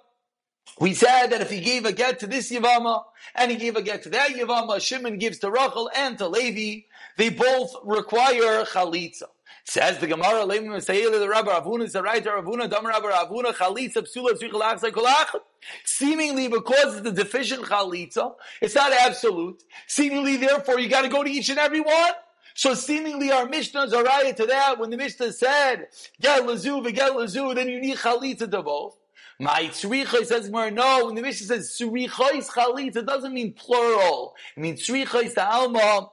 We 0.80 0.94
said 0.94 1.28
that 1.28 1.42
if 1.42 1.50
he 1.50 1.60
gave 1.60 1.86
a 1.86 1.92
get 1.92 2.20
to 2.20 2.28
this 2.28 2.52
Yavama 2.52 3.04
and 3.36 3.52
he 3.52 3.58
gave 3.58 3.76
a 3.76 3.82
get 3.82 4.04
to 4.04 4.10
that 4.10 4.32
Yavama, 4.32 4.82
Shimon 4.82 5.18
gives 5.18 5.40
to 5.40 5.52
Rachel 5.52 5.90
and 5.96 6.18
to 6.18 6.28
Levi, 6.28 6.86
they 7.18 7.30
both 7.30 7.76
require 7.84 8.64
chalitza. 8.64 9.24
Says 9.64 10.00
the 10.00 10.08
Gemara, 10.08 10.44
Levi 10.44 10.66
Mesayel, 10.66 11.12
the 11.20 11.30
Rabbi 11.30 11.52
Avuna, 11.52 11.84
is 11.84 11.94
the 11.94 12.02
right 12.02 12.24
Avuna, 12.24 12.70
Dam 12.70 12.86
Rabbi 12.86 13.12
Avuna, 13.12 13.54
chalitza, 13.54 13.98
psula, 13.98 14.32
tzrich, 14.32 15.42
Seemingly 15.86 16.48
because 16.48 16.96
it's 16.96 17.04
the 17.04 17.12
deficient 17.12 17.64
chalitza, 17.64 18.34
it's 18.60 18.74
not 18.74 18.92
absolute. 18.92 19.62
Seemingly, 19.88 20.38
therefore, 20.38 20.80
you 20.80 20.90
got 20.90 21.04
to 21.04 21.10
go 21.10 21.24
to 21.24 21.30
each 21.30 21.50
and 21.50 21.60
every 21.60 21.82
one. 21.82 22.12
So 22.56 22.74
seemingly 22.74 23.32
our 23.32 23.48
Mishnahs 23.48 23.94
are 23.94 24.04
right 24.04 24.36
to 24.36 24.46
that. 24.48 24.80
When 24.80 24.90
the 24.90 24.98
Mishnah 24.98 25.32
said, 25.32 25.88
get 26.20 26.46
lazu, 26.46 26.82
get 26.92 27.16
lazu, 27.16 27.54
then 27.54 27.70
you 27.70 27.80
need 27.80 27.98
chalitza 27.98 28.50
to 28.50 28.62
both. 28.64 28.98
My 29.42 29.64
tzricha 29.72 30.24
says 30.24 30.52
more 30.52 30.70
no. 30.70 31.08
When 31.08 31.16
the 31.16 31.24
Mishnah 31.24 31.48
says 31.48 31.76
tzricha 31.76 32.48
chalitza, 32.48 32.98
it 32.98 33.08
doesn't 33.08 33.34
mean 33.34 33.54
plural. 33.54 34.36
It 34.56 34.60
means 34.60 34.88
tzricha 34.88 35.34
the 35.34 35.44
alma. 35.44 36.12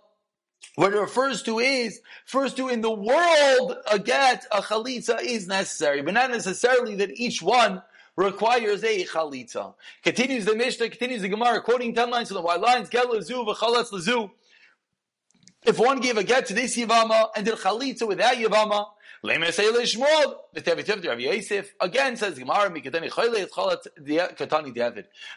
What 0.76 0.94
it 0.94 0.98
refers 0.98 1.42
to 1.42 1.58
is, 1.58 2.00
first 2.24 2.56
to 2.56 2.68
in 2.68 2.80
the 2.80 2.90
world, 2.90 3.76
a 3.90 3.98
get, 3.98 4.46
a 4.50 4.62
chalitza 4.62 5.20
is 5.22 5.46
necessary, 5.46 6.00
but 6.00 6.14
not 6.14 6.30
necessarily 6.30 6.94
that 6.96 7.10
each 7.20 7.42
one 7.42 7.82
requires 8.16 8.82
a 8.82 9.04
chalitza. 9.04 9.74
Continues 10.02 10.46
the 10.46 10.56
Mishnah, 10.56 10.88
continues 10.88 11.20
the 11.20 11.28
Gemara, 11.28 11.60
quoting 11.60 11.94
ten 11.94 12.08
lines 12.08 12.28
from 12.28 12.36
the 12.36 12.42
white 12.42 12.62
lines, 12.62 12.88
get 12.88 13.08
v'chalatz 13.08 13.92
lazu. 13.92 14.30
If 15.66 15.78
one 15.78 16.00
gave 16.00 16.16
a 16.16 16.24
get 16.24 16.46
to 16.46 16.54
this 16.54 16.78
yivama 16.78 17.28
and 17.36 17.44
did 17.44 17.56
chalitza 17.56 18.08
with 18.08 18.18
that 18.18 18.36
Yavama, 18.36 18.86
Again, 19.24 19.52
says 22.16 22.38
Gemara. 22.38 22.72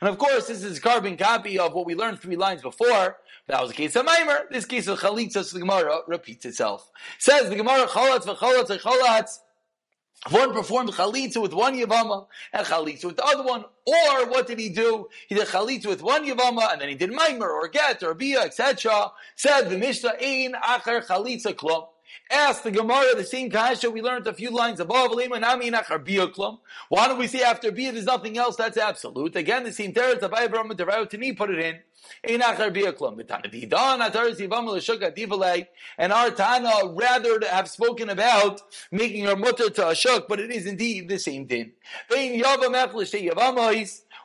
And 0.02 0.10
of 0.10 0.18
course, 0.18 0.48
this 0.48 0.64
is 0.64 0.78
a 0.78 0.82
carbon 0.82 1.18
copy 1.18 1.58
of 1.58 1.74
what 1.74 1.86
we 1.88 1.96
learned 1.96 2.20
three 2.20 2.36
lines 2.36 2.62
before. 2.62 3.18
That 3.48 3.60
was 3.60 3.72
the 3.72 3.76
case 3.76 3.96
of 3.96 4.06
Maimer. 4.06 4.50
This 4.52 4.66
case 4.66 4.88
of 4.88 5.00
Chalitza, 5.00 5.44
so 5.44 5.58
the 5.58 5.66
Gemara 5.66 6.02
repeats 6.08 6.46
itself. 6.46 6.92
Says 7.18 7.50
the 7.50 7.56
Gemara, 7.56 7.88
Chalatz 7.88 8.26
v'chalatz 8.26 8.68
v'chalatz. 8.80 9.40
one 10.30 10.54
performed 10.54 10.92
chalitza 10.92 11.42
with 11.42 11.54
one 11.54 11.76
yavama 11.76 12.28
and 12.54 12.68
chalitza 12.68 13.06
with 13.06 13.18
the 13.18 13.26
other 13.26 13.44
one, 13.44 13.66
or 13.88 14.28
what 14.30 14.46
did 14.46 14.60
he 14.60 14.70
do? 14.70 15.08
He 15.28 15.34
did 15.34 15.48
chalitza 15.48 15.88
with 15.88 16.04
one 16.04 16.24
yavama 16.24 16.72
and 16.72 16.80
then 16.80 16.90
he 16.90 16.96
did 16.96 17.12
maimer 17.12 17.50
or 17.50 17.68
get 17.68 18.04
or 18.04 18.14
bia, 18.14 18.42
etc. 18.42 19.12
Said 19.36 19.70
the 19.72 19.78
Mishnah, 19.80 20.14
ein 20.22 20.54
acher 20.54 21.04
chalitza 21.04 21.56
klum. 21.56 21.88
Ask 22.30 22.64
the 22.64 22.72
Gemara 22.72 23.16
the 23.16 23.24
same 23.24 23.50
kasha 23.50 23.90
we 23.90 24.02
learned 24.02 24.28
a 24.28 24.34
few 24.34 24.52
lines 24.52 24.80
above. 24.80 25.12
Why 25.14 25.30
don't 27.08 27.18
we 27.18 27.28
say 27.28 27.42
after 27.42 27.72
bia 27.72 27.92
there's 27.92 28.06
nothing 28.06 28.38
else 28.38 28.56
that's 28.56 28.78
absolute? 28.78 29.36
Again, 29.36 29.64
the 29.64 29.74
same 29.74 29.94
teretz 29.94 30.20
of 30.20 30.34
Abraham 30.34 30.70
Tani 30.76 31.34
put 31.34 31.50
it 31.50 31.60
in. 31.60 31.80
And 32.24 32.42
our 32.42 32.56
Tana 36.32 36.72
rather 36.94 37.40
have 37.48 37.70
spoken 37.70 38.10
about 38.10 38.62
making 38.92 39.26
her 39.26 39.36
mutter 39.36 39.70
to 39.70 39.90
a 39.90 39.96
shuk, 39.96 40.28
but 40.28 40.40
it 40.40 40.52
is 40.52 40.66
indeed 40.66 41.10
the 41.10 41.20
same 41.20 41.48
thing. 41.48 41.74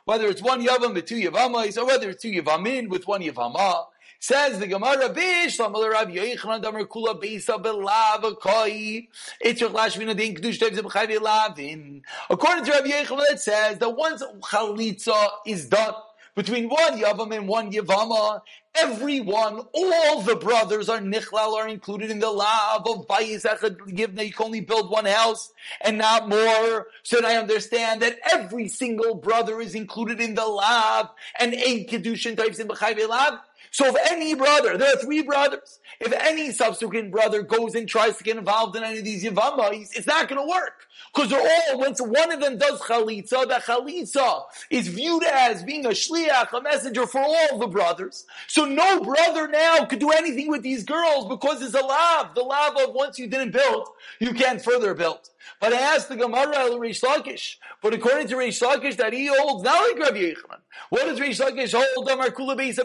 Whether 0.05 0.27
it's 0.27 0.41
one 0.41 0.65
yavam 0.65 0.93
with 0.93 1.05
two 1.05 1.15
yavamais, 1.15 1.77
or 1.77 1.85
whether 1.85 2.09
it's 2.09 2.21
two 2.21 2.31
yavamin 2.31 2.87
with 2.87 3.05
one 3.07 3.21
yavama. 3.21 3.87
Says 4.19 4.59
the 4.59 4.67
Gemara, 4.67 5.09
Bishlam 5.09 5.73
Rav 5.73 6.07
Yochanan 6.07 6.61
Damar 6.61 6.85
Kula 6.85 7.21
Beisa 7.21 7.61
Belav 7.61 8.39
Koi. 8.39 9.07
Itzrich 9.45 9.71
Lashvina 9.71 10.15
Din 10.17 10.35
Kedush 10.35 10.57
Tev 10.57 10.71
Zebchayvi 10.71 11.19
Lavin. 11.19 12.01
According 12.29 12.65
to 12.65 12.71
Rav 12.71 12.83
Yochanan, 12.83 13.31
it 13.31 13.39
says 13.39 13.77
that 13.77 13.89
once 13.89 14.23
Chalitza 14.41 15.29
is 15.45 15.67
done 15.67 15.93
between 16.35 16.69
one 16.69 16.99
Yavam 16.99 17.35
and 17.35 17.47
one 17.47 17.71
Yavama, 17.71 18.41
everyone, 18.75 19.61
all 19.71 20.21
the 20.21 20.35
brothers 20.35 20.87
are 20.87 20.99
Nichlal, 20.99 21.55
are 21.55 21.67
included 21.67 22.11
in 22.11 22.19
the 22.19 22.29
lav 22.29 22.85
of 22.87 23.07
Bayis 23.07 23.43
Echad. 23.43 23.77
You 23.87 24.07
can 24.07 24.45
only 24.45 24.61
build 24.61 24.89
one 24.91 25.05
house 25.05 25.51
and 25.81 25.97
not 25.97 26.29
more. 26.29 26.87
So 27.03 27.25
I 27.25 27.37
understand 27.37 28.01
that 28.03 28.19
every 28.31 28.67
single 28.67 29.15
brother 29.15 29.59
is 29.61 29.73
included 29.73 30.19
in 30.21 30.35
the 30.35 30.45
lav 30.45 31.09
and 31.39 31.53
Ein 31.53 31.85
Kedushin 31.85 32.37
types 32.37 32.59
in 32.59 32.67
B'chayvi 32.67 33.07
Lav. 33.07 33.39
So 33.77 33.85
if 33.85 34.11
any 34.11 34.33
brother, 34.33 34.75
there 34.75 34.91
are 34.91 34.97
three 34.97 35.21
brothers, 35.21 35.79
if 35.99 36.11
any 36.11 36.49
subsequent 36.49 37.11
brother 37.11 37.43
goes 37.43 37.75
and 37.75 37.87
tries 37.87 38.17
to 38.17 38.23
get 38.23 38.35
involved 38.35 38.75
in 38.75 38.83
any 38.83 38.97
of 38.97 39.05
these 39.05 39.23
Yavamas, 39.23 39.95
it's 39.95 40.07
not 40.07 40.27
going 40.27 40.41
to 40.41 40.51
work. 40.51 40.87
Because 41.13 41.29
they're 41.29 41.39
all, 41.39 41.77
once 41.77 42.01
one 42.01 42.31
of 42.31 42.39
them 42.39 42.57
does 42.57 42.81
Chalitza, 42.81 43.47
that 43.47 43.65
Chalitza 43.65 44.45
is 44.71 44.87
viewed 44.87 45.23
as 45.25 45.61
being 45.61 45.85
a 45.85 45.89
Shliach, 45.89 46.53
a 46.53 46.61
messenger 46.63 47.05
for 47.05 47.21
all 47.21 47.59
the 47.59 47.67
brothers. 47.67 48.25
So 48.47 48.65
no 48.65 48.99
brother 49.03 49.47
now 49.47 49.85
could 49.85 49.99
do 49.99 50.09
anything 50.09 50.49
with 50.49 50.63
these 50.63 50.83
girls 50.83 51.27
because 51.27 51.61
it's 51.61 51.75
a 51.75 51.85
lav. 51.85 52.33
The 52.33 52.41
lav 52.41 52.77
of 52.77 52.95
once 52.95 53.19
you 53.19 53.27
didn't 53.27 53.51
build, 53.51 53.89
you 54.19 54.33
can't 54.33 54.59
further 54.59 54.95
build. 54.95 55.29
But 55.61 55.73
I 55.73 55.95
asked 55.95 56.09
the 56.09 56.15
Gemara 56.15 56.57
El 56.57 56.79
Reish 56.79 57.03
Lakish. 57.03 57.57
But 57.83 57.93
according 57.93 58.27
to 58.29 58.37
Reish 58.37 58.59
Lakish, 58.59 58.97
that 58.97 59.13
he 59.13 59.27
holds 59.27 59.63
not 59.63 59.87
like 59.87 59.99
Rabbi 59.99 60.17
Yochanan. 60.17 60.61
What 60.89 61.05
does 61.05 61.19
Reish 61.19 61.39
Lakish 61.39 61.79
hold? 61.79 62.09
Amar 62.09 62.29
Kula 62.29 62.57
Beis 62.57 62.79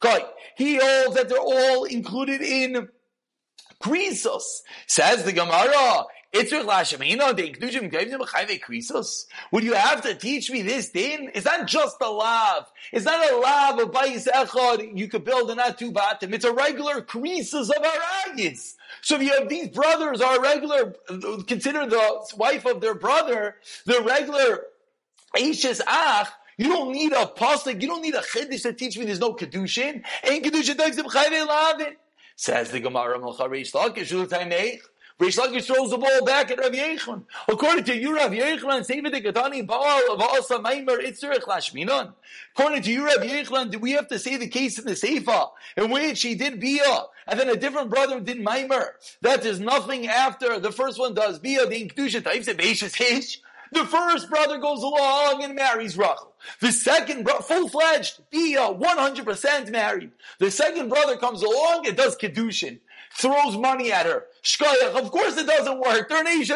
Abikaris. 0.00 0.26
He 0.56 0.76
holds 0.76 1.16
that 1.16 1.28
they're 1.28 1.38
all 1.38 1.84
included 1.84 2.42
in 2.42 2.88
Krisos. 3.82 4.42
Says 4.86 5.24
the 5.24 5.32
Gemara. 5.32 6.04
Would 6.32 6.52
you 9.64 9.74
have 9.74 10.02
to 10.02 10.14
teach 10.14 10.50
me 10.50 10.62
this 10.62 10.88
thing? 10.90 11.32
It's 11.34 11.44
not 11.44 11.66
just 11.66 11.96
a 12.00 12.08
lav. 12.08 12.66
It's 12.92 13.04
not 13.04 13.32
a 13.32 13.36
lav 13.36 13.80
of 13.80 13.90
bayis 13.90 14.28
echad 14.28 14.96
you 14.96 15.08
could 15.08 15.24
build 15.24 15.50
and 15.50 15.56
not 15.56 15.76
two 15.76 15.90
batim. 15.90 16.32
It's 16.32 16.44
a 16.44 16.52
regular 16.52 17.02
krisos 17.02 17.70
of 17.70 17.82
aragis. 17.82 18.76
So 19.02 19.16
if 19.16 19.22
you 19.22 19.32
have 19.32 19.48
these 19.48 19.70
brothers 19.70 20.20
are 20.20 20.40
regular, 20.40 20.94
consider 21.48 21.86
the 21.86 22.20
wife 22.36 22.64
of 22.64 22.80
their 22.80 22.94
brother, 22.94 23.56
the 23.86 24.00
regular 24.00 24.66
Aishas 25.36 25.80
Ach, 25.86 26.28
you 26.60 26.68
don't 26.68 26.92
need 26.92 27.12
a 27.12 27.24
pasuk. 27.24 27.80
You 27.80 27.88
don't 27.88 28.02
need 28.02 28.14
a 28.14 28.20
chiddush 28.20 28.62
to 28.62 28.74
teach 28.74 28.98
me 28.98 29.06
there's 29.06 29.18
no 29.18 29.32
kedushin. 29.32 30.02
Ain't 30.22 30.44
kedushin 30.44 31.46
lavin. 31.48 31.96
Says 32.36 32.70
the 32.70 32.80
Gemara 32.80 33.18
Melcha 33.18 33.48
Reish 33.48 33.72
Lakish 33.72 34.12
Ultaimech. 34.12 34.80
Reish 35.18 35.38
Lakish 35.38 35.64
throws 35.64 35.88
the 35.88 35.96
ball 35.96 36.22
back 36.26 36.50
at 36.50 36.58
Rav 36.58 36.72
Yechon. 36.72 37.22
According 37.48 37.84
to 37.84 37.96
you, 37.96 38.14
Rav 38.14 38.32
Yechon, 38.32 38.86
the 38.86 39.20
Katani 39.22 39.66
Baal 39.66 40.12
of 40.12 40.20
Asa 40.20 40.58
Maimer 40.58 41.02
Itzerich 41.02 41.44
Lashminon. 41.44 42.12
According 42.54 42.82
to 42.82 42.92
you, 42.92 43.06
Rav 43.06 43.22
Yechon, 43.22 43.70
do 43.70 43.78
we 43.78 43.92
have 43.92 44.08
to 44.08 44.18
say 44.18 44.36
the 44.36 44.48
case 44.48 44.78
in 44.78 44.84
the 44.84 44.96
Sefer 44.96 45.46
in 45.78 45.90
which 45.90 46.20
he 46.20 46.34
did 46.34 46.60
Bia 46.60 47.04
and 47.26 47.40
then 47.40 47.48
a 47.48 47.56
different 47.56 47.88
brother 47.88 48.20
did 48.20 48.36
Maimer? 48.36 48.88
That 49.22 49.46
is 49.46 49.60
nothing 49.60 50.08
after 50.08 50.60
the 50.60 50.72
first 50.72 50.98
one 50.98 51.14
does 51.14 51.38
Bia, 51.38 51.66
the 51.66 51.88
Kedushin 51.88 52.22
Taif 52.22 52.44
Sebeishis 52.44 52.94
Hish. 52.94 53.40
The 53.72 53.84
first 53.84 54.28
brother 54.28 54.58
goes 54.58 54.82
along 54.82 55.42
and 55.44 55.54
marries 55.54 55.96
Rachel. 55.96 56.32
The 56.60 56.72
second 56.72 57.24
brother, 57.24 57.42
full-fledged, 57.42 58.20
be 58.30 58.56
100% 58.56 59.70
married. 59.70 60.10
The 60.38 60.50
second 60.50 60.88
brother 60.88 61.16
comes 61.16 61.42
along 61.42 61.86
and 61.86 61.96
does 61.96 62.16
Kedushin. 62.16 62.80
Throws 63.12 63.56
money 63.56 63.92
at 63.92 64.06
her. 64.06 64.26
Shkoyach, 64.42 64.94
of 65.02 65.10
course 65.10 65.36
it 65.36 65.46
doesn't 65.46 65.80
work. 65.80 66.08
They're 66.08 66.20
an 66.20 66.28
ish. 66.28 66.48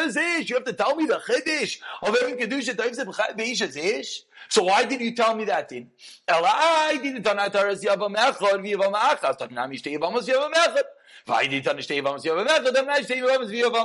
You 0.49 0.55
have 0.55 0.63
to 0.63 0.73
tell 0.73 0.95
me 0.95 1.05
the 1.05 1.15
chiddush 1.17 1.79
of 2.01 2.15
every 2.15 2.33
kedusha 2.33 3.77
ish. 3.77 4.21
So 4.49 4.63
why 4.63 4.85
did 4.85 5.01
you 5.01 5.13
tell 5.13 5.35
me 5.35 5.45
that 5.45 5.69
then? 5.69 5.89
Elai 6.27 7.01
didn't 7.01 7.23
tell 7.23 7.35
me 7.35 7.49
that 7.49 7.53
yavam 7.53 8.15
echad 8.15 8.61
v'yavam 8.63 8.93
achas. 8.93 9.37
Tanami 9.37 9.75
shtei 9.81 9.97
yavam 9.97 10.15
yavam 10.15 10.53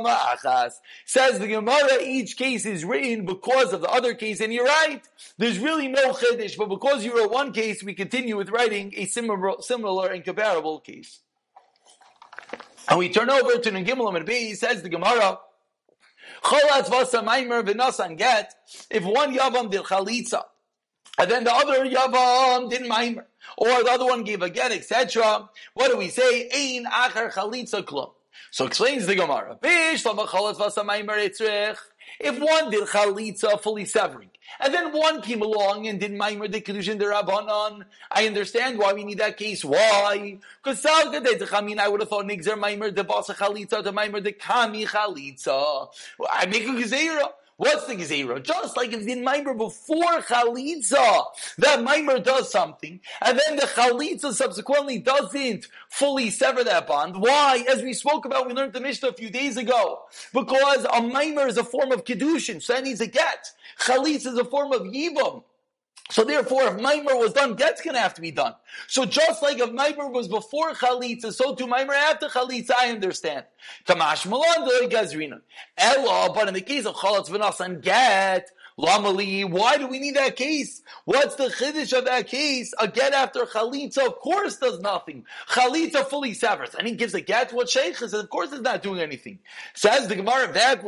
echad. 0.07 0.73
Says 1.07 1.39
the 1.39 1.49
Gemara, 1.49 2.03
each 2.03 2.37
case 2.37 2.67
is 2.67 2.85
written 2.85 3.25
because 3.27 3.73
of 3.73 3.81
the 3.81 3.91
other 3.91 4.15
case, 4.15 4.41
and 4.41 4.53
you're 4.53 4.67
right. 4.67 5.03
There's 5.39 5.59
really 5.59 5.89
no 5.89 6.13
chiddush, 6.13 6.57
but 6.57 6.69
because 6.69 7.05
you 7.05 7.17
wrote 7.19 7.33
one 7.33 7.53
case, 7.53 7.83
we 7.83 7.95
continue 7.95 8.37
with 8.37 8.51
writing 8.51 8.93
a 8.97 9.07
similar, 9.07 9.55
similar 9.61 10.09
and 10.09 10.25
comparable 10.25 10.81
case. 10.81 11.21
And 12.89 12.99
we 12.99 13.09
turn 13.09 13.31
over 13.31 13.59
to 13.59 13.71
Nagimel 13.71 14.17
and 14.17 14.27
B, 14.27 14.49
he 14.49 14.55
says 14.55 14.83
the 14.83 14.89
Gemara, 14.89 15.39
if 16.43 16.65
one 19.05 19.37
yavam 19.37 19.71
did 19.71 19.83
chalitza, 19.83 20.43
and 21.19 21.31
then 21.31 21.45
the 21.45 21.53
other 21.53 21.85
yavam 21.85 22.71
did 22.71 22.81
maimer, 22.83 23.25
or 23.59 23.83
the 23.83 23.91
other 23.91 24.07
one 24.07 24.25
gave 24.25 24.41
a 24.41 24.49
get, 24.49 24.73
etc. 24.73 25.51
What 25.75 25.91
do 25.91 25.99
we 25.99 26.09
say? 26.09 26.49
Ein 26.53 26.87
acher 26.87 27.31
chalitza 27.33 27.83
klum. 27.83 28.13
So 28.51 28.65
explains 28.67 29.07
the 29.07 29.15
Gemara. 29.15 29.59
If 32.19 32.39
one 32.39 32.71
did 32.71 32.89
chalitza 32.89 33.61
fully 33.61 33.85
severing, 33.85 34.31
and 34.59 34.75
then 34.75 34.93
one 34.93 35.23
came 35.23 35.43
along 35.43 35.87
and 35.87 36.01
did 36.01 36.13
maimer 36.13 36.51
de 36.51 36.61
kedushin 36.61 36.99
de 36.99 37.05
rabbanon, 37.05 37.85
I 38.11 38.27
understand 38.27 38.79
why 38.79 38.93
we 38.93 39.05
need 39.05 39.19
that 39.19 39.37
case. 39.37 39.65
Why? 39.65 40.39
Because 40.63 40.85
I 40.85 41.61
mean, 41.63 41.79
I 41.79 41.89
would 41.89 42.01
have 42.01 42.09
thought 42.09 42.27
nigzer 42.27 42.59
maimer 42.59 42.95
de 42.95 43.05
basa 43.05 43.35
chalitza 43.35 43.83
de 43.83 43.93
maimer 43.93 44.23
de 44.23 44.33
kami 44.33 44.85
chalitza. 44.87 45.89
I 46.31 46.47
make 46.47 46.65
a 46.65 46.73
gezerah. 46.73 47.33
What's 47.61 47.85
the 47.85 47.95
Gezerah? 47.95 48.43
Just 48.43 48.75
like 48.75 48.95
it's 48.95 49.05
in 49.05 49.23
Maimer 49.23 49.55
before 49.55 50.23
Chalitza, 50.23 51.25
that 51.59 51.81
Maimer 51.81 52.25
does 52.25 52.51
something, 52.51 53.01
and 53.21 53.39
then 53.39 53.57
the 53.57 53.67
Chalitza 53.67 54.33
subsequently 54.33 54.99
doesn't 54.99 55.67
fully 55.91 56.31
sever 56.31 56.65
that 56.65 56.87
bond. 56.87 57.21
Why? 57.21 57.63
As 57.71 57.83
we 57.83 57.93
spoke 57.93 58.25
about, 58.25 58.47
we 58.47 58.55
learned 58.55 58.73
the 58.73 58.81
Mishnah 58.81 59.11
a 59.11 59.13
few 59.13 59.29
days 59.29 59.59
ago. 59.59 60.05
Because 60.33 60.85
a 60.87 61.03
Maimer 61.03 61.49
is 61.49 61.59
a 61.59 61.65
form 61.65 61.93
of 61.93 62.05
Kedushin, 62.05 62.63
so 62.63 62.73
that 62.73 62.83
needs 62.83 63.03
a 63.03 63.07
get. 63.07 63.51
Chalitza 63.79 64.29
is 64.29 64.39
a 64.39 64.45
form 64.47 64.73
of 64.73 64.81
Yivam. 64.85 65.43
So 66.11 66.25
therefore, 66.25 66.65
if 66.65 66.75
Maimer 66.75 67.19
was 67.19 67.33
done, 67.33 67.55
get's 67.55 67.81
gonna 67.81 67.99
have 67.99 68.15
to 68.15 68.21
be 68.21 68.31
done. 68.31 68.55
So 68.89 69.05
just 69.05 69.43
like 69.43 69.59
if 69.59 69.71
Maimer 69.71 70.13
was 70.13 70.29
before 70.29 70.73
Chalitza, 70.73 71.33
so 71.33 71.55
too 71.55 71.67
Maimer 71.67 71.95
after 71.95 72.29
Chalitza, 72.29 72.73
I 72.77 72.91
understand. 72.91 73.45
Kamash 73.87 74.27
Malon, 74.27 74.69
Gazrina. 74.91 75.41
Ella, 75.79 76.33
but 76.35 76.49
in 76.49 76.55
the 76.55 76.61
case 76.61 76.87
of 76.87 76.95
Chalitz 76.97 77.29
V'nas 77.29 77.61
and 77.61 77.83
get, 77.83 78.51
Lamali, 78.81 79.49
why 79.49 79.77
do 79.77 79.87
we 79.87 79.99
need 79.99 80.17
that 80.17 80.37
case? 80.37 80.83
What's 81.05 81.35
the 81.35 81.49
chiddush 81.49 81.97
of 81.97 82.07
that 82.07 82.29
case? 82.29 82.73
A 82.79 82.89
get 82.89 83.13
after 83.13 83.45
chalitza, 83.45 84.07
of 84.07 84.19
course, 84.21 84.57
does 84.57 84.81
nothing. 84.81 85.27
Chalitza 85.49 86.07
fully 86.07 86.33
severs, 86.33 86.75
and 86.75 86.87
he 86.87 86.95
gives 86.95 87.13
a 87.13 87.21
get 87.21 87.53
what 87.53 87.69
sheikh 87.69 87.97
says. 87.97 88.15
Of 88.15 88.31
course, 88.31 88.53
it's 88.53 88.63
not 88.63 88.83
doing 88.83 89.01
anything. 89.01 89.41
Says 89.75 90.09
the 90.09 90.17
Gemara, 90.17 90.51
that 90.53 90.81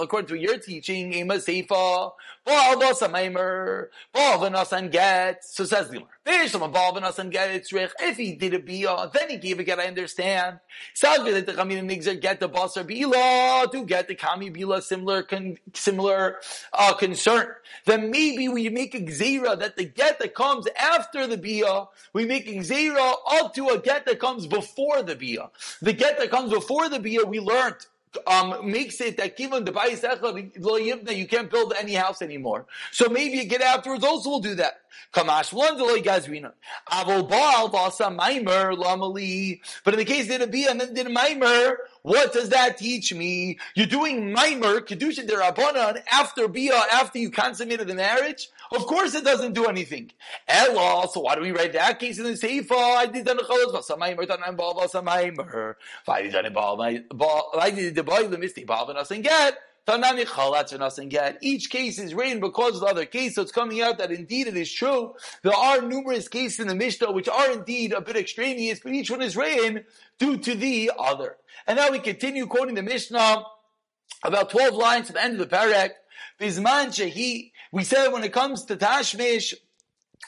according 0.00 0.28
to 0.28 0.34
your 0.36 0.58
teaching, 0.58 1.12
ema 1.12 1.34
seifa, 1.34 2.12
ba'al 2.46 2.80
v'asamaimer, 2.80 3.88
ba'al 4.14 4.38
v'nasan 4.38 4.90
get. 4.90 5.44
So 5.44 5.64
says 5.64 5.88
the 5.88 5.98
Gemara. 5.98 6.08
If 6.26 8.16
he 8.16 8.34
did 8.34 8.54
a 8.54 8.58
bia, 8.58 9.10
then 9.12 9.28
he 9.28 9.36
gave 9.36 9.58
a 9.58 9.64
get, 9.64 9.78
I 9.78 9.86
understand. 9.88 10.60
Get 10.98 11.22
the 11.22 12.48
basar 12.48 12.82
bila, 12.82 13.70
to 13.70 13.84
get 13.84 14.08
the 14.08 14.14
kami 14.14 14.50
bila, 14.50 14.82
similar, 14.82 15.22
con, 15.22 15.58
similar, 15.74 16.36
uh, 16.72 16.94
concern. 16.94 17.48
Then 17.84 18.10
maybe 18.10 18.48
we 18.48 18.70
make 18.70 18.94
a 18.94 19.00
gzera 19.00 19.58
that 19.58 19.76
the 19.76 19.84
get 19.84 20.18
that 20.20 20.34
comes 20.34 20.66
after 20.78 21.26
the 21.26 21.36
bia, 21.36 21.88
we 22.14 22.24
make 22.24 22.48
a 22.48 22.52
gzera 22.52 23.14
up 23.32 23.54
to 23.54 23.68
a 23.68 23.78
get 23.78 24.06
that 24.06 24.18
comes 24.18 24.46
before 24.46 25.02
the 25.02 25.14
bia. 25.14 25.50
The 25.82 25.92
get 25.92 26.18
that 26.18 26.30
comes 26.30 26.50
before 26.52 26.88
the 26.88 27.00
bia, 27.00 27.26
we 27.26 27.40
learned 27.40 27.86
um, 28.26 28.70
makes 28.70 29.00
it 29.00 29.16
that 29.16 29.36
given 29.36 29.64
the 29.64 29.72
bayis 29.72 30.04
you 31.16 31.26
can't 31.26 31.50
build 31.50 31.72
any 31.78 31.94
house 31.94 32.22
anymore. 32.22 32.66
So 32.92 33.08
maybe 33.08 33.38
you 33.38 33.44
get 33.44 33.60
afterwards 33.60 34.04
also 34.04 34.30
will 34.30 34.40
do 34.40 34.54
that. 34.56 34.80
Kamash 35.12 35.52
one 35.52 35.78
deloy 35.78 36.02
gazrina. 36.02 36.52
Avol 36.90 37.28
baal 37.28 37.70
basa 37.70 38.16
maimer 38.16 38.76
lamali. 38.76 39.60
But 39.84 39.94
in 39.94 39.98
the 39.98 40.04
case 40.04 40.28
did 40.28 40.40
a 40.40 40.70
and 40.70 40.80
then 40.80 40.94
did 40.94 41.06
a 41.06 41.10
maimer, 41.10 41.76
what 42.02 42.32
does 42.32 42.50
that 42.50 42.78
teach 42.78 43.14
me? 43.14 43.58
You're 43.74 43.86
doing 43.86 44.34
maimer 44.34 44.80
kedusha 44.80 45.26
derabanan 45.28 46.02
after 46.10 46.48
bia 46.48 46.80
after 46.92 47.18
you 47.18 47.30
consummated 47.30 47.88
the 47.88 47.94
marriage. 47.94 48.48
Of 48.74 48.86
course, 48.86 49.14
it 49.14 49.24
doesn't 49.24 49.52
do 49.52 49.66
anything. 49.66 50.10
Ella. 50.48 51.06
So 51.12 51.20
why 51.20 51.36
do 51.36 51.42
we 51.42 51.52
write 51.52 51.74
that 51.74 52.00
case 52.00 52.18
in 52.18 52.24
the 52.24 52.30
seifa? 52.30 52.72
Oh, 52.72 52.96
I 52.96 53.06
did 53.06 53.24
the 53.24 53.34
nechalos 53.34 53.72
basa 53.72 53.96
maimer 53.96 54.26
tanan 54.26 54.56
baal 54.56 54.74
basa 54.74 55.04
maimer. 55.04 55.76
If 56.02 56.08
I 56.08 56.22
did 56.22 56.44
the 56.44 56.50
baal, 56.50 56.76
did 56.76 57.94
the 57.94 58.02
baal 58.02 58.28
the 58.28 58.38
misty 58.38 58.64
baal 58.64 58.90
and 58.90 58.98
chalatz 58.98 60.98
and 60.98 61.10
get. 61.10 61.38
Each 61.40 61.70
case 61.70 61.98
is 61.98 62.14
written 62.14 62.40
because 62.40 62.74
of 62.74 62.80
the 62.80 62.86
other 62.86 63.04
case, 63.04 63.36
so 63.36 63.42
it's 63.42 63.52
coming 63.52 63.82
out 63.82 63.98
that 63.98 64.10
indeed 64.10 64.48
it 64.48 64.56
is 64.56 64.72
true. 64.72 65.14
There 65.42 65.54
are 65.54 65.82
numerous 65.82 66.26
cases 66.26 66.60
in 66.60 66.68
the 66.68 66.74
Mishnah 66.74 67.12
which 67.12 67.28
are 67.28 67.52
indeed 67.52 67.92
a 67.92 68.00
bit 68.00 68.16
extraneous, 68.16 68.80
but 68.80 68.92
each 68.92 69.10
one 69.10 69.22
is 69.22 69.36
written 69.36 69.84
due 70.18 70.38
to 70.38 70.54
the 70.54 70.90
other. 70.98 71.36
And 71.66 71.76
now 71.76 71.90
we 71.90 71.98
continue 71.98 72.46
quoting 72.46 72.74
the 72.74 72.82
Mishnah 72.82 73.44
about 74.22 74.50
12 74.50 74.74
lines 74.74 75.10
at 75.10 75.16
the 75.16 75.22
end 75.22 75.38
of 75.38 75.48
the 75.48 75.56
parak. 75.56 75.90
Bizman 76.40 76.88
shehi, 76.88 77.52
we 77.72 77.84
said 77.84 78.08
when 78.08 78.24
it 78.24 78.32
comes 78.32 78.64
to 78.66 78.76
Tashmish, 78.76 79.54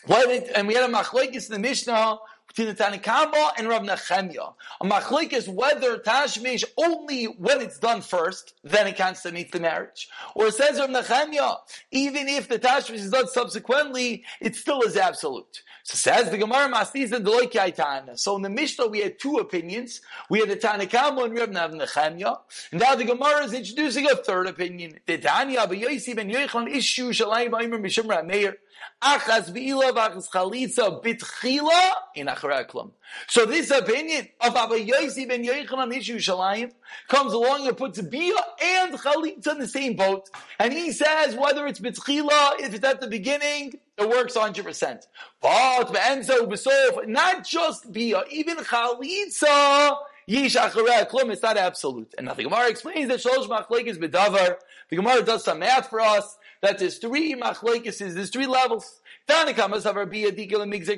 what 0.06 0.30
it, 0.30 0.50
and 0.54 0.68
we 0.68 0.74
had 0.74 0.88
a 0.88 0.92
machlekes 0.92 1.46
in 1.46 1.52
the 1.52 1.58
Mishnah 1.58 2.18
between 2.46 2.68
the 2.68 2.74
Tanakama 2.74 3.50
and 3.58 3.68
Rav 3.68 3.82
Nechemya. 3.82 4.54
A 4.80 4.84
machlik 4.84 5.32
is 5.32 5.48
whether 5.48 5.98
tashmish 5.98 6.64
only 6.76 7.24
when 7.24 7.60
it's 7.60 7.78
done 7.78 8.00
first, 8.00 8.54
then 8.64 8.86
it 8.86 8.96
consummates 8.96 9.52
the 9.52 9.60
marriage. 9.60 10.08
Or 10.34 10.50
says 10.50 10.78
Rav 10.78 10.90
Nechemya, 10.90 11.58
even 11.90 12.28
if 12.28 12.48
the 12.48 12.58
tashmish 12.58 12.96
is 12.96 13.10
done 13.10 13.28
subsequently, 13.28 14.24
it 14.40 14.56
still 14.56 14.82
is 14.82 14.96
absolute. 14.96 15.62
So 15.86 15.94
says 15.94 16.30
the 16.30 16.38
Gemara 16.38 16.68
Mastis 16.68 17.12
and 17.12 17.24
Deloikai 17.24 18.18
So 18.18 18.34
in 18.34 18.42
the 18.42 18.50
Mishnah 18.50 18.88
we 18.88 19.00
had 19.00 19.20
two 19.20 19.36
opinions. 19.36 20.00
We 20.28 20.40
had 20.40 20.48
the 20.48 20.56
Tanakama 20.56 21.26
and 21.26 21.38
Rav 21.38 21.70
Nechemya. 21.70 22.40
And 22.72 22.80
now 22.80 22.96
the 22.96 23.04
Gemara 23.04 23.44
is 23.44 23.52
introducing 23.52 24.10
a 24.10 24.16
third 24.16 24.48
opinion. 24.48 24.98
The 25.06 25.18
Tanya, 25.18 25.64
ben 25.68 25.78
Yochanan 25.78 26.74
issue 26.74 27.12
Shalayim 27.12 27.50
Mishum 27.50 28.06
Rameir. 28.06 28.56
Achas 29.02 29.52
v'ila 29.52 29.92
v'achas 29.92 30.30
chalitza 30.30 31.02
bitchila 31.02 31.90
in 32.14 32.28
acharaklam. 32.28 32.92
So 33.28 33.44
this 33.44 33.70
opinion 33.70 34.28
of 34.40 34.56
Abba 34.56 34.76
Yossi 34.76 35.28
ben 35.28 35.44
Yochanan 35.44 35.94
Ishu 35.94 36.16
Shalayim 36.16 36.72
comes 37.08 37.34
along 37.34 37.66
and 37.68 37.76
puts 37.76 38.00
bia 38.00 38.32
and 38.62 38.94
chalitza 38.94 39.52
in 39.52 39.58
the 39.58 39.68
same 39.68 39.96
boat. 39.96 40.30
And 40.58 40.72
he 40.72 40.92
says 40.92 41.36
whether 41.36 41.66
it's 41.66 41.78
bitchila, 41.78 42.60
if 42.60 42.72
it's 42.72 42.84
at 42.84 43.02
the 43.02 43.06
beginning, 43.06 43.78
it 43.98 44.08
works 44.08 44.34
100%. 44.34 45.06
But 45.42 45.92
be'enza 45.92 46.38
u'besof, 46.38 47.06
not 47.06 47.44
just 47.44 47.92
bia, 47.92 48.24
even 48.30 48.56
chalitza, 48.56 49.98
Yish 50.28 50.56
acharei 50.56 51.08
klum, 51.08 51.30
it's 51.30 51.42
not 51.42 51.56
absolute. 51.56 52.12
And 52.18 52.26
now 52.26 52.34
the 52.34 52.42
Gemara 52.42 52.68
explains 52.68 53.08
that 53.10 53.20
shlosh 53.20 53.46
machlekes 53.46 53.96
bedavar. 53.96 54.56
The 54.90 54.96
Gemara 54.96 55.22
does 55.22 55.44
some 55.44 55.60
math 55.60 55.88
for 55.88 56.00
us 56.00 56.36
that 56.62 56.78
there's 56.78 56.98
three 56.98 57.34
machlekes, 57.34 57.98
there's 57.98 58.30
three 58.30 58.46
levels. 58.46 59.00
Tanakamas 59.28 59.82
have 59.82 60.10
bia 60.10 60.30
dikil 60.30 60.62
and 60.62 60.72
migzeh 60.72 60.96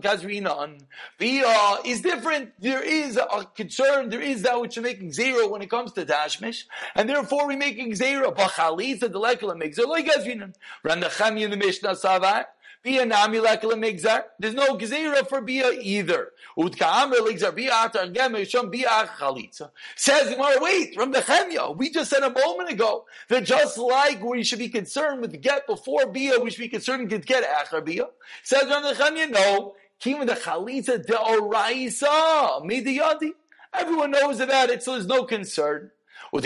gazrina 0.00 0.78
Bia 1.18 1.78
is 1.84 2.00
different. 2.00 2.52
There 2.60 2.82
is 2.82 3.16
a 3.16 3.44
concern. 3.56 4.08
There 4.08 4.22
is 4.22 4.42
that 4.42 4.60
which 4.60 4.78
are 4.78 4.82
making 4.82 5.12
zero 5.12 5.48
when 5.48 5.62
it 5.62 5.70
comes 5.70 5.92
to 5.92 6.04
tashmish, 6.06 6.64
and 6.94 7.08
therefore 7.08 7.48
we're 7.48 7.56
making 7.56 7.96
zero. 7.96 8.30
Bachalitza 8.30 9.00
the 9.00 9.20
lekel 9.20 9.50
and 9.50 9.60
migzeh 9.60 9.84
loy 9.84 10.02
gazrina. 10.02 10.54
Ran 10.84 11.00
the 11.00 11.06
chami 11.06 11.42
in 11.42 11.50
the 11.50 11.56
Mishnah 11.56 11.96
Savar. 11.96 12.44
Bia 12.86 13.04
nami 13.04 13.38
lekel. 13.38 14.22
There's 14.38 14.54
no 14.54 14.76
gezerah 14.76 15.28
for 15.28 15.40
bia 15.40 15.72
either. 15.72 16.30
Utka 16.56 16.86
amr 16.86 17.16
ligzar 17.16 17.52
bia 17.52 17.72
atar 17.72 18.14
gem 18.14 18.34
yisham 18.34 18.70
bia 18.70 19.10
chalitza. 19.18 19.70
Says 19.96 20.36
wait, 20.60 20.94
from 20.94 21.10
the 21.10 21.18
chemya, 21.18 21.76
we 21.76 21.90
just 21.90 22.10
said 22.10 22.22
a 22.22 22.30
moment 22.30 22.70
ago 22.70 23.06
that 23.28 23.42
just 23.42 23.76
like 23.76 24.22
we 24.22 24.44
should 24.44 24.60
be 24.60 24.68
concerned 24.68 25.20
with 25.20 25.42
get 25.42 25.66
before 25.66 26.06
bia, 26.06 26.38
we 26.38 26.48
should 26.48 26.60
be 26.60 26.68
concerned 26.68 27.10
with 27.10 27.26
get 27.26 27.42
after 27.42 27.80
bia. 27.80 28.06
Says 28.44 28.62
from 28.62 28.84
the 28.84 28.92
chemya, 28.92 29.30
no. 29.30 29.74
Kim 29.98 30.24
the 30.24 30.34
chalitza 30.34 31.04
de 31.04 31.12
oraisa 31.12 32.62
midiyadi. 32.62 33.32
Everyone 33.74 34.12
knows 34.12 34.38
about 34.38 34.70
it, 34.70 34.84
so 34.84 34.92
there's 34.92 35.06
no 35.06 35.24
concern. 35.24 35.90
Why 36.32 36.40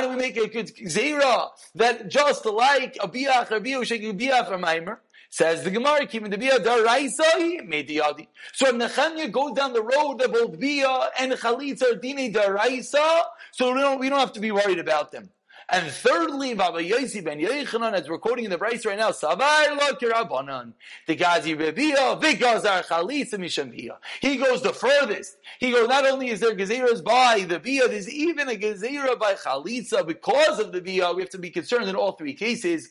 don't 0.00 0.10
we 0.10 0.16
make 0.16 0.36
a 0.36 0.48
good 0.48 0.66
zera 0.76 1.48
that 1.74 2.08
just 2.08 2.44
like 2.46 2.96
a 3.00 3.08
biach 3.08 3.50
or 3.50 3.60
biach, 3.60 3.78
we 3.80 3.84
should 3.84 4.04
a 4.04 4.12
biach 4.12 4.50
or 4.50 4.58
maimer? 4.58 4.98
Says 5.34 5.64
the 5.64 5.70
Gemara, 5.70 6.06
keeping 6.06 6.28
the 6.28 6.36
bia 6.36 6.58
daraisai 6.58 7.66
mediyadi. 7.66 8.26
So 8.52 8.68
if 8.68 8.74
Nechanya 8.74 9.32
goes 9.32 9.52
down 9.52 9.72
the 9.72 9.82
road 9.82 10.20
of 10.20 10.30
both 10.30 10.60
bia 10.60 11.08
and 11.18 11.32
chalitza 11.32 11.84
are 11.84 11.98
dini 11.98 12.30
daraisa, 12.30 13.22
so 13.50 13.72
we 13.72 13.80
don't 13.80 13.98
we 13.98 14.10
don't 14.10 14.18
have 14.18 14.34
to 14.34 14.40
be 14.40 14.52
worried 14.52 14.78
about 14.78 15.10
them. 15.10 15.30
And 15.68 15.90
thirdly, 15.90 16.54
Baba 16.54 16.80
Yossi 16.82 17.24
ben 17.24 17.38
Yechanan, 17.38 17.92
as 17.92 18.08
we're 18.08 18.18
quoting 18.18 18.44
in 18.44 18.50
the 18.50 18.58
Bryce 18.58 18.84
right 18.84 18.98
now, 18.98 19.10
Savar 19.10 19.76
lo 19.76 19.94
kirabanan. 20.00 20.72
The 21.06 21.16
Gazi 21.16 21.56
Rebia, 21.56 22.20
Vigazar 22.20 22.84
Chalitza 22.84 23.34
Mishamia. 23.34 23.96
He 24.20 24.36
goes 24.36 24.62
the 24.62 24.72
furthest. 24.72 25.36
He 25.58 25.70
goes, 25.70 25.88
not 25.88 26.06
only 26.06 26.28
is 26.28 26.40
there 26.40 26.54
Gezeras 26.54 27.02
by 27.02 27.44
the 27.48 27.58
Bia, 27.58 27.88
there's 27.88 28.10
even 28.10 28.48
a 28.48 28.54
Gezerah 28.54 29.18
by 29.18 29.34
Chalitza 29.34 30.06
because 30.06 30.58
of 30.58 30.72
the 30.72 30.80
Bia. 30.80 31.12
We 31.12 31.22
have 31.22 31.30
to 31.30 31.38
be 31.38 31.50
concerned 31.50 31.88
in 31.88 31.96
all 31.96 32.12
three 32.12 32.34
cases. 32.34 32.90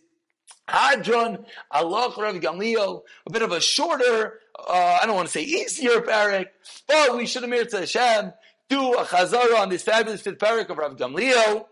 Hadron, 0.67 1.45
Allah 1.69 2.13
Rav 2.17 2.35
Gamliel, 2.35 3.01
a 3.25 3.29
bit 3.29 3.41
of 3.41 3.51
a 3.51 3.59
shorter, 3.59 4.39
uh, 4.57 4.99
I 5.01 5.05
don't 5.05 5.15
want 5.15 5.27
to 5.27 5.31
say 5.31 5.41
easier 5.41 6.01
parak, 6.01 6.47
but 6.87 7.17
we 7.17 7.25
should 7.25 7.43
have 7.43 7.67
to 7.69 7.79
Hashem, 7.79 8.33
do 8.69 8.93
a 8.93 9.03
chazara 9.03 9.59
on 9.59 9.69
this 9.69 9.83
fabulous 9.83 10.21
fifth 10.21 10.37
parak 10.37 10.69
of 10.69 10.77
Rav 10.77 10.95
Gamliel. 10.95 11.65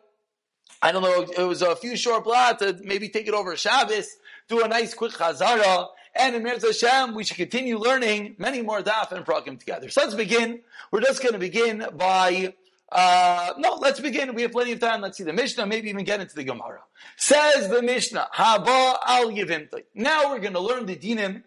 I 0.81 0.91
don't 0.91 1.01
know, 1.01 1.21
it 1.21 1.43
was 1.43 1.61
a 1.61 1.75
few 1.75 1.97
short 1.97 2.23
blocks 2.23 2.63
maybe 2.81 3.09
take 3.09 3.27
it 3.27 3.33
over 3.33 3.55
Shabbos, 3.57 4.07
do 4.47 4.63
a 4.63 4.67
nice 4.67 4.93
quick 4.93 5.11
chazara, 5.11 5.87
and 6.15 6.35
in 6.35 6.43
Mirza 6.43 6.67
Hashem, 6.67 7.15
we 7.15 7.23
should 7.23 7.37
continue 7.37 7.77
learning 7.77 8.35
many 8.37 8.61
more 8.61 8.81
daf 8.81 9.11
and 9.11 9.25
prakim 9.25 9.59
together. 9.59 9.89
So 9.89 10.01
let's 10.01 10.15
begin. 10.15 10.61
We're 10.91 11.01
just 11.01 11.21
going 11.21 11.33
to 11.33 11.39
begin 11.39 11.85
by, 11.95 12.53
uh, 12.91 13.53
no, 13.57 13.75
let's 13.75 13.99
begin. 13.99 14.33
We 14.33 14.41
have 14.43 14.51
plenty 14.51 14.71
of 14.71 14.79
time. 14.79 15.01
Let's 15.01 15.17
see 15.17 15.23
the 15.23 15.33
Mishnah, 15.33 15.65
maybe 15.65 15.89
even 15.89 16.05
get 16.05 16.19
into 16.19 16.35
the 16.35 16.43
Gemara. 16.43 16.81
Says 17.15 17.69
the 17.69 17.81
Mishnah, 17.81 18.27
Haba 18.33 18.97
al. 19.05 19.31
Now 19.93 20.31
we're 20.31 20.39
going 20.39 20.53
to 20.53 20.59
learn 20.59 20.85
the 20.85 20.95
dinim 20.95 21.43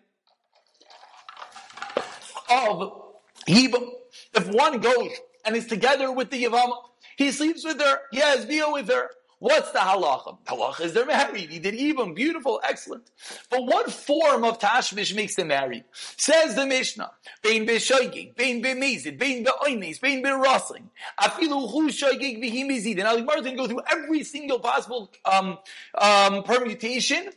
of 2.51 2.93
Yibam. 3.49 3.89
If 4.35 4.47
one 4.49 4.79
goes 4.79 5.11
and 5.45 5.57
is 5.57 5.67
together 5.67 6.13
with 6.13 6.31
the 6.31 6.45
Yavama, 6.45 6.77
he 7.17 7.31
sleeps 7.33 7.65
with 7.65 7.81
her, 7.81 7.99
he 8.11 8.21
has 8.21 8.47
Bia 8.47 8.71
with 8.71 8.89
her, 8.89 9.11
What's 9.43 9.73
the 9.73 9.81
halacha? 9.81 10.39
Halacha 10.47 10.83
is 10.83 10.93
they're 10.93 11.05
married. 11.05 11.51
He 11.51 11.59
did 11.59 11.75
even 11.75 12.15
beautiful, 12.15 12.61
excellent. 12.63 13.11
But 13.51 13.67
what 13.67 13.91
form 13.91 14.45
of 14.45 14.61
tashmish 14.61 15.17
makes 15.17 15.35
them 15.35 15.49
married? 15.49 15.83
Says 16.17 16.55
the 16.55 16.65
Mishnah. 16.65 17.11
Bein 17.43 17.67
be'shoigig, 17.67 18.37
bein 18.37 18.63
be'mezid, 18.63 19.19
bein 19.19 19.43
be'oines, 19.43 20.01
bein 20.01 20.23
be'rosling. 20.23 20.91
Afilu 21.21 21.69
hu 21.69 21.91
shoigig 21.91 22.41
v'hi 22.41 22.65
mezid. 22.65 23.01
And 23.01 23.09
Ali 23.09 23.23
Martin 23.23 23.57
go 23.57 23.67
through 23.67 23.83
every 23.91 24.23
single 24.23 24.61
possible 24.61 25.11
um, 25.25 25.59
um, 26.01 26.45
permutation 26.45 27.31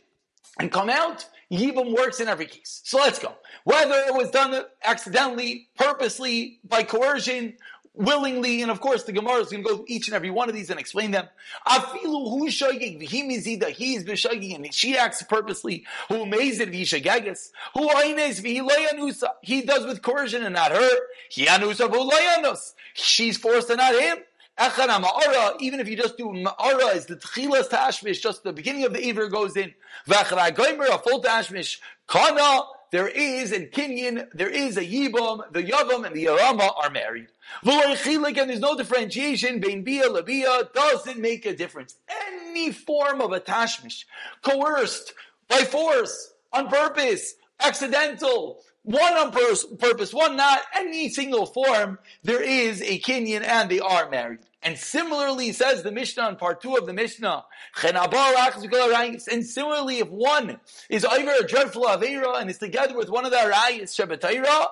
and 0.60 0.70
come 0.70 0.88
out. 0.88 1.26
Yibam 1.50 1.96
works 1.96 2.18
in 2.18 2.28
every 2.28 2.46
case. 2.46 2.82
So 2.84 2.98
let's 2.98 3.18
go. 3.20 3.32
Whether 3.64 3.94
it 3.94 4.14
was 4.14 4.30
done 4.30 4.64
accidentally, 4.84 5.68
purposely, 5.76 6.58
by 6.64 6.82
coercion, 6.82 7.54
willingly, 7.96 8.62
and 8.62 8.70
of 8.70 8.80
course 8.80 9.04
the 9.04 9.12
Gemara 9.12 9.40
is 9.40 9.48
going 9.48 9.62
to 9.62 9.68
go 9.68 9.76
through 9.76 9.86
each 9.88 10.08
and 10.08 10.14
every 10.14 10.30
one 10.30 10.48
of 10.48 10.54
these 10.54 10.70
and 10.70 10.78
explain 10.78 11.10
them. 11.10 11.26
Afilu 11.66 12.30
hu 12.30 12.48
shoygig 12.48 13.00
v'himizida, 13.00 13.70
he 13.70 13.94
is 13.94 14.04
b'shoygig, 14.04 14.54
and 14.54 14.72
she 14.72 14.96
acts 14.96 15.22
purposely. 15.22 15.84
Who 16.08 16.22
amazed 16.22 16.60
v'hishagegas. 16.60 17.50
Who 17.74 17.88
aines 17.88 18.40
v'hiloyanusa, 18.40 19.28
he 19.42 19.62
does 19.62 19.86
with 19.86 20.02
coercion 20.02 20.42
and 20.44 20.54
not 20.54 20.72
her. 20.72 20.90
He 21.30 21.46
anusa 21.46 21.88
v'loyanus, 21.90 22.74
she's 22.94 23.36
forced 23.36 23.70
and 23.70 23.78
not 23.78 23.94
him. 23.94 24.18
Echana 24.58 25.02
ma'ara, 25.02 25.56
even 25.60 25.80
if 25.80 25.88
you 25.88 25.96
just 25.96 26.16
do 26.16 26.26
ma'ara, 26.26 26.96
is 26.96 27.06
the 27.06 27.16
tchilas 27.16 27.68
tashmish, 27.68 28.22
just 28.22 28.42
the 28.42 28.52
beginning 28.52 28.84
of 28.84 28.92
the 28.92 29.06
Aver 29.06 29.28
goes 29.28 29.56
in. 29.56 29.74
V'achra 30.08 30.48
a 30.48 30.98
full 30.98 31.22
tashmish. 31.22 31.78
Kana, 32.06 32.62
there 32.90 33.08
is 33.08 33.52
in 33.52 33.66
Kenyan, 33.66 34.28
there 34.32 34.48
is 34.48 34.76
a 34.76 34.82
Yibam, 34.82 35.52
the 35.52 35.62
Yavam 35.62 36.06
and 36.06 36.14
the 36.14 36.26
Yarama 36.26 36.70
are 36.76 36.90
married. 36.90 37.28
And 37.64 38.50
there's 38.50 38.60
no 38.60 38.76
differentiation, 38.76 39.60
Bein 39.60 39.82
Bia, 39.82 40.10
Labia, 40.10 40.68
doesn't 40.74 41.18
make 41.18 41.46
a 41.46 41.54
difference. 41.54 41.96
Any 42.28 42.72
form 42.72 43.20
of 43.20 43.32
attachment, 43.32 43.94
coerced, 44.42 45.12
by 45.48 45.58
force, 45.58 46.34
on 46.52 46.68
purpose, 46.68 47.34
accidental, 47.60 48.62
one 48.82 49.14
on 49.14 49.32
purpose, 49.32 50.12
one 50.12 50.36
not, 50.36 50.60
any 50.74 51.08
single 51.08 51.46
form, 51.46 51.98
there 52.22 52.42
is 52.42 52.80
a 52.82 53.00
kinyan 53.00 53.42
and 53.42 53.68
they 53.68 53.80
are 53.80 54.08
married. 54.10 54.38
And 54.66 54.76
similarly, 54.76 55.52
says 55.52 55.84
the 55.84 55.92
Mishnah 55.92 56.28
in 56.28 56.34
part 56.34 56.60
two 56.60 56.74
of 56.74 56.86
the 56.86 56.92
Mishnah, 56.92 57.44
and 57.84 59.46
similarly, 59.46 59.98
if 60.00 60.08
one 60.08 60.58
is 60.90 61.04
either 61.04 61.34
a 61.40 61.46
dreadful 61.46 61.84
Avera 61.84 62.40
and 62.40 62.50
is 62.50 62.58
together 62.58 62.96
with 62.96 63.08
one 63.08 63.24
of 63.24 63.30
the 63.30 63.36
Arayas 63.36 63.94
Shabbatayra, 63.94 64.66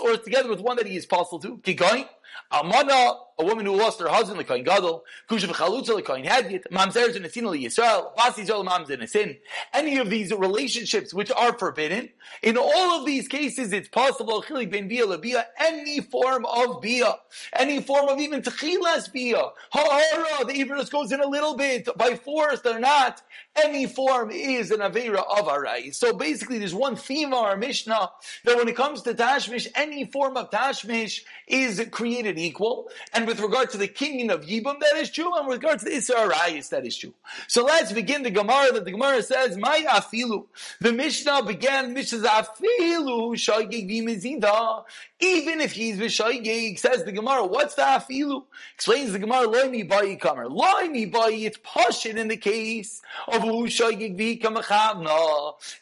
or 0.00 0.16
together 0.16 0.48
with 0.48 0.60
one 0.60 0.78
that 0.78 0.86
he 0.86 0.96
is 0.96 1.04
possible 1.04 1.38
to, 1.40 1.58
Kigoin, 1.58 2.08
Amana, 2.50 3.16
a 3.40 3.44
woman 3.44 3.64
who 3.64 3.76
lost 3.76 4.00
her 4.00 4.08
husband, 4.08 4.38
like 4.38 4.48
Kohen 4.48 4.64
Gadol, 4.64 5.04
Kushav 5.28 5.48
Chalutza, 5.50 5.94
like 5.94 6.04
Kohen 6.04 6.24
Hadiyat, 6.24 6.64
Mamzer 6.70 7.16
in 7.16 7.24
a 7.24 7.30
sin, 7.30 7.44
Yisrael, 7.44 8.14
Bas 8.14 8.34
Yisrael, 8.34 8.66
Mamzer 8.66 8.90
in 8.90 9.02
a 9.02 9.06
sin. 9.06 9.38
Any 9.72 9.98
of 9.98 10.10
these 10.10 10.32
relationships 10.32 11.14
which 11.14 11.30
are 11.30 11.56
forbidden, 11.56 12.10
in 12.42 12.56
all 12.56 13.00
of 13.00 13.06
these 13.06 13.28
cases, 13.28 13.72
it's 13.72 13.88
possible, 13.88 14.42
Chilik 14.42 14.70
ben 14.70 14.88
Bia, 14.88 15.06
Labia, 15.06 15.46
any 15.58 16.00
form 16.00 16.44
of 16.44 16.80
Bia, 16.82 17.16
any 17.54 17.80
form 17.80 18.08
of 18.08 18.20
even 18.20 18.42
Techilas 18.42 19.10
Bia, 19.12 19.42
Ha'ara, 19.72 20.44
the 20.44 20.60
Ibrahim 20.60 20.86
goes 20.90 21.12
in 21.12 21.20
a 21.20 21.26
little 21.26 21.56
bit, 21.56 21.88
by 21.96 22.14
force 22.16 22.60
or 22.64 22.78
not, 22.78 23.22
any 23.56 23.86
form 23.86 24.30
is 24.30 24.70
an 24.70 24.80
Avera 24.80 25.18
of 25.18 25.46
Arai. 25.46 25.94
So 25.94 26.12
basically, 26.12 26.58
there's 26.58 26.74
one 26.74 26.96
theme 26.96 27.32
of 27.32 27.40
our 27.40 27.56
Mishnah, 27.56 28.10
that 28.44 28.56
when 28.56 28.68
it 28.68 28.76
comes 28.76 29.02
to 29.02 29.14
Tashmish, 29.14 29.66
any 29.74 30.04
form 30.04 30.36
of 30.36 30.50
Tashmish 30.50 31.22
is 31.46 31.84
created 31.90 32.38
equal, 32.38 32.90
and 33.12 33.26
with 33.30 33.40
regard 33.40 33.70
to 33.70 33.78
the 33.78 33.86
kinyan 33.86 34.32
of 34.32 34.44
Yibum, 34.44 34.80
that 34.80 34.96
is 34.96 35.08
true, 35.08 35.32
and 35.38 35.46
with 35.46 35.58
regard 35.58 35.78
to 35.78 35.84
the 35.84 35.92
Isra 35.92 36.68
that 36.70 36.84
is 36.84 36.96
true. 36.96 37.14
So 37.46 37.64
let's 37.64 37.92
begin 37.92 38.24
the 38.24 38.30
Gemara 38.30 38.72
that 38.72 38.84
the 38.84 38.90
Gemara 38.90 39.22
says, 39.22 39.56
My 39.56 39.84
afilu. 39.88 40.46
The 40.80 40.92
Mishnah 40.92 41.44
began, 41.44 41.94
Mishnah's 41.94 42.24
afilu, 42.24 43.32
shaygig 43.34 43.88
v'mezida. 43.88 44.84
Even 45.20 45.60
if 45.60 45.72
he's 45.72 45.98
v'shaygig, 45.98 46.78
says 46.80 47.04
the 47.04 47.12
Gemara, 47.12 47.46
what's 47.46 47.76
the 47.76 47.82
afilu? 47.82 48.42
Explains 48.74 49.12
the 49.12 49.20
Gemara, 49.20 49.46
loy 49.46 49.68
mi 49.68 49.84
bayi 49.84 50.18
kamer. 50.18 50.50
Loy 50.50 50.88
mi 50.90 51.08
bayi, 51.08 51.46
it's 51.46 51.58
pashin 51.58 52.16
in 52.16 52.26
the 52.26 52.36
case 52.36 53.00
of 53.28 53.42
who 53.42 53.66
shaygig. 53.66 54.10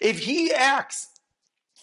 If 0.01 0.19
he 0.19 0.53
acts 0.53 1.09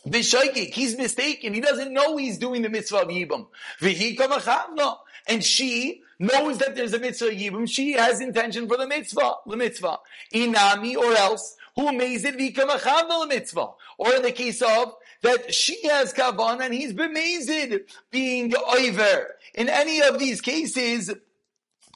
V'shaykik, 0.07 0.73
he's 0.73 0.97
mistaken. 0.97 1.53
He 1.53 1.61
doesn't 1.61 1.91
know 1.91 2.17
he's 2.17 2.37
doing 2.37 2.61
the 2.61 2.69
mitzvah 2.69 3.03
of 3.03 3.07
Yibam. 3.07 3.47
V'hi 3.79 4.97
And 5.27 5.43
she 5.43 6.01
knows 6.19 6.59
that 6.59 6.75
there's 6.75 6.93
a 6.93 6.99
mitzvah 6.99 7.31
Yibam. 7.31 7.67
She 7.67 7.93
has 7.93 8.21
intention 8.21 8.67
for 8.67 8.77
the 8.77 8.87
mitzvah, 8.87 9.33
the 9.47 9.57
mitzvah. 9.57 9.97
Inami, 10.33 10.95
or 10.95 11.13
else, 11.13 11.55
who 11.75 11.87
amazed 11.87 12.25
v'hi 12.25 12.55
the 12.55 13.25
mitzvah. 13.27 13.69
Or 13.97 14.13
in 14.13 14.21
the 14.21 14.31
case 14.31 14.61
of, 14.61 14.93
that 15.21 15.53
she 15.53 15.87
has 15.87 16.13
kavan 16.13 16.61
and 16.61 16.73
he's 16.73 16.93
bemazed 16.93 17.79
being 18.11 18.53
over. 18.55 19.35
In 19.55 19.69
any 19.69 20.01
of 20.01 20.19
these 20.19 20.41
cases, 20.41 21.11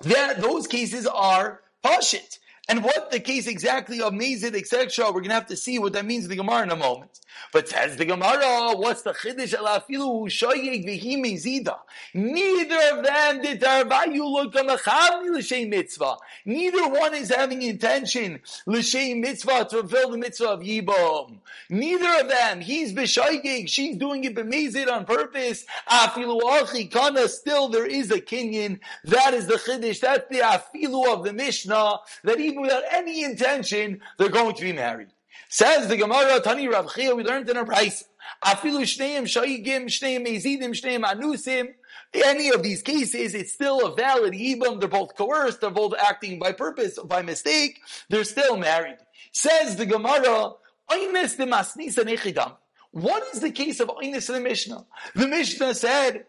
that 0.02 0.42
those 0.42 0.66
cases 0.66 1.06
are 1.06 1.62
pashit. 1.84 2.40
And 2.70 2.84
what 2.84 3.10
the 3.10 3.20
case 3.20 3.48
exactly 3.48 4.00
of 4.00 4.14
Mezid, 4.14 4.56
etc., 4.56 5.08
we're 5.08 5.22
going 5.22 5.30
to 5.30 5.34
have 5.34 5.48
to 5.48 5.58
see 5.58 5.80
what 5.80 5.94
that 5.94 6.06
means 6.06 6.26
in 6.26 6.30
the 6.30 6.36
Gemara 6.36 6.62
in 6.62 6.70
a 6.70 6.76
moment. 6.76 7.20
But 7.52 7.68
says 7.68 7.98
the 7.98 8.06
Gemara, 8.06 8.76
what's 8.76 9.02
the 9.02 9.12
Chiddush 9.12 9.56
alafilu 9.56 10.28
shoyeg 10.28 10.86
v'hi 10.86 11.18
mezida? 11.18 11.78
Neither 12.14 12.78
of 12.94 13.04
them 13.04 13.42
did 13.42 13.60
tarvayu 13.60 14.52
lokamachavni 14.52 15.36
l'shem 15.36 15.70
mitzvah. 15.70 16.18
Neither 16.46 16.90
one 16.90 17.16
is 17.16 17.34
having 17.34 17.64
intention 17.64 18.40
l'shem 18.68 19.22
mitzvah 19.22 19.66
to 19.66 19.80
fulfill 19.80 20.12
the 20.12 20.18
mitzvah 20.18 20.50
of 20.50 20.60
Yibam. 20.60 21.40
Neither 21.70 22.22
of 22.22 22.30
them. 22.30 22.62
He's 22.62 22.94
b'shoyeg, 22.94 23.68
she's 23.68 23.98
doing 23.98 24.26
it 24.26 24.36
b'mezid 24.36 24.92
on 24.92 25.06
purpose. 25.06 25.66
Afilu 25.90 26.40
achi 26.44 26.86
kana, 26.86 27.28
still 27.28 27.70
there 27.70 27.88
is 27.88 28.12
a 28.12 28.22
kinyan. 28.22 28.80
That 29.06 29.34
is 29.34 29.48
the 29.48 29.56
Chiddush. 29.56 30.02
That's 30.02 30.30
the 30.30 30.42
afilu 30.42 31.12
of 31.12 31.24
the 31.24 31.34
Mishnah. 31.34 32.00
That 32.24 32.40
even 32.40 32.59
without 32.62 32.84
any 32.92 33.24
intention, 33.24 34.02
they're 34.18 34.30
going 34.30 34.56
to 34.56 34.62
be 34.62 34.74
married. 34.74 35.10
Says 35.50 35.88
the 35.88 35.98
Gemara, 35.98 36.40
Tani 36.40 36.68
Rav 36.68 36.94
Chia, 36.94 37.16
we 37.16 37.24
learned 37.24 37.50
in 37.50 37.58
a 37.58 37.66
price. 37.66 38.04
Afilu 38.44 38.82
shneim 38.82 39.24
shayigim, 39.24 39.86
shneim 39.86 40.26
shneim 40.26 41.04
anusim. 41.04 41.70
Any 42.14 42.50
of 42.50 42.64
these 42.64 42.82
cases, 42.82 43.36
it's 43.36 43.54
still 43.54 43.86
a 43.86 43.96
valid 43.96 44.34
ibam. 44.34 44.80
They're 44.80 44.90
both 44.90 45.16
coerced. 45.16 45.62
They're 45.62 45.70
both 45.70 45.94
acting 46.00 46.40
by 46.40 46.54
purpose, 46.54 46.98
by 47.00 47.22
mistake. 47.22 47.80
They're 48.10 48.24
still 48.24 48.58
married. 48.58 48.98
Says 49.32 49.76
the 49.76 49.86
Gemara, 49.86 50.54
Oynes 50.90 51.38
de 51.38 51.46
masnisa 51.46 52.04
nechidam. 52.04 52.56
What 52.92 53.24
is 53.34 53.42
the 53.42 53.52
case 53.52 53.80
of 53.80 53.90
Oynes 53.90 54.28
in 54.30 54.36
the 54.36 54.42
Mishnah? 54.42 54.86
The 55.14 55.28
Mishnah 55.28 55.76
said 55.76 56.26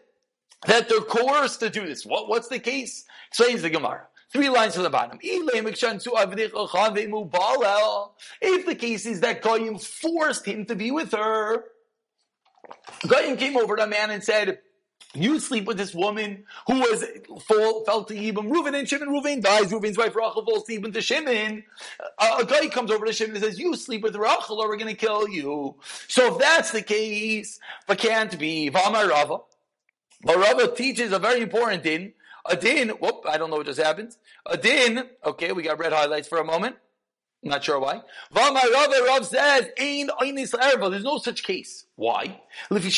that 0.67 0.87
they're 0.87 1.01
coerced 1.01 1.59
to 1.61 1.69
do 1.69 1.85
this. 1.85 2.05
What, 2.05 2.29
what's 2.29 2.47
the 2.47 2.59
case? 2.59 3.05
Explains 3.29 3.63
the 3.63 3.71
Gemara. 3.71 4.07
Three 4.31 4.49
lines 4.49 4.75
to 4.75 4.81
the 4.81 4.89
bottom. 4.89 5.19
If 5.21 5.45
the 8.65 8.75
case 8.75 9.05
is 9.05 9.19
that 9.21 9.41
Goyim 9.41 9.77
forced 9.77 10.45
him 10.45 10.65
to 10.65 10.75
be 10.75 10.91
with 10.91 11.11
her, 11.11 11.65
Goyim 13.07 13.37
came 13.37 13.57
over 13.57 13.75
to 13.75 13.83
a 13.83 13.87
man 13.87 14.09
and 14.11 14.23
said, 14.23 14.59
you 15.13 15.39
sleep 15.39 15.65
with 15.65 15.77
this 15.77 15.93
woman 15.93 16.45
who 16.67 16.79
was 16.79 17.03
full, 17.45 17.83
fell 17.83 18.05
to 18.05 18.13
Yibam. 18.13 18.49
Reuven 18.49 18.77
and 18.77 18.87
Shimon. 18.87 19.09
Reuven 19.09 19.41
dies. 19.41 19.69
Reuven's 19.71 19.97
wife 19.97 20.15
Rachel 20.15 20.45
falls 20.45 20.63
to 20.65 20.79
Yibam 20.79 20.93
to 20.93 21.01
Shimon. 21.01 21.65
A 22.17 22.45
guy 22.45 22.67
comes 22.69 22.91
over 22.91 23.05
to 23.05 23.11
Shimon 23.11 23.35
and 23.35 23.43
says, 23.43 23.59
"You 23.59 23.75
sleep 23.75 24.03
with 24.03 24.15
Rachel, 24.15 24.61
or 24.61 24.69
we're 24.69 24.77
going 24.77 24.87
to 24.87 24.93
kill 24.95 25.27
you." 25.27 25.75
So 26.07 26.33
if 26.33 26.39
that's 26.39 26.71
the 26.71 26.81
case, 26.81 27.59
but 27.87 27.97
can't 27.97 28.39
be 28.39 28.69
Vamar 28.69 29.09
Rava. 29.09 29.39
But 30.23 30.37
Rava 30.37 30.73
teaches 30.73 31.11
a 31.11 31.19
very 31.19 31.41
important 31.41 31.83
thing 31.83 32.13
a 32.45 32.55
din, 32.55 32.89
whoop, 32.89 33.25
I 33.27 33.37
don't 33.37 33.49
know 33.49 33.57
what 33.57 33.65
just 33.65 33.81
happened. 33.81 34.15
A 34.45 34.57
din, 34.57 35.03
okay, 35.25 35.51
we 35.51 35.63
got 35.63 35.79
red 35.79 35.93
highlights 35.93 36.27
for 36.27 36.39
a 36.39 36.45
moment. 36.45 36.75
Not 37.43 37.63
sure 37.63 37.79
why. 37.79 38.03
Vama 38.31 38.61
Rav 38.71 39.25
says, 39.25 39.69
There's 39.75 41.03
no 41.03 41.17
such 41.17 41.43
case. 41.43 41.85
Why? 41.95 42.39
So 42.69 42.77
big 42.77 42.91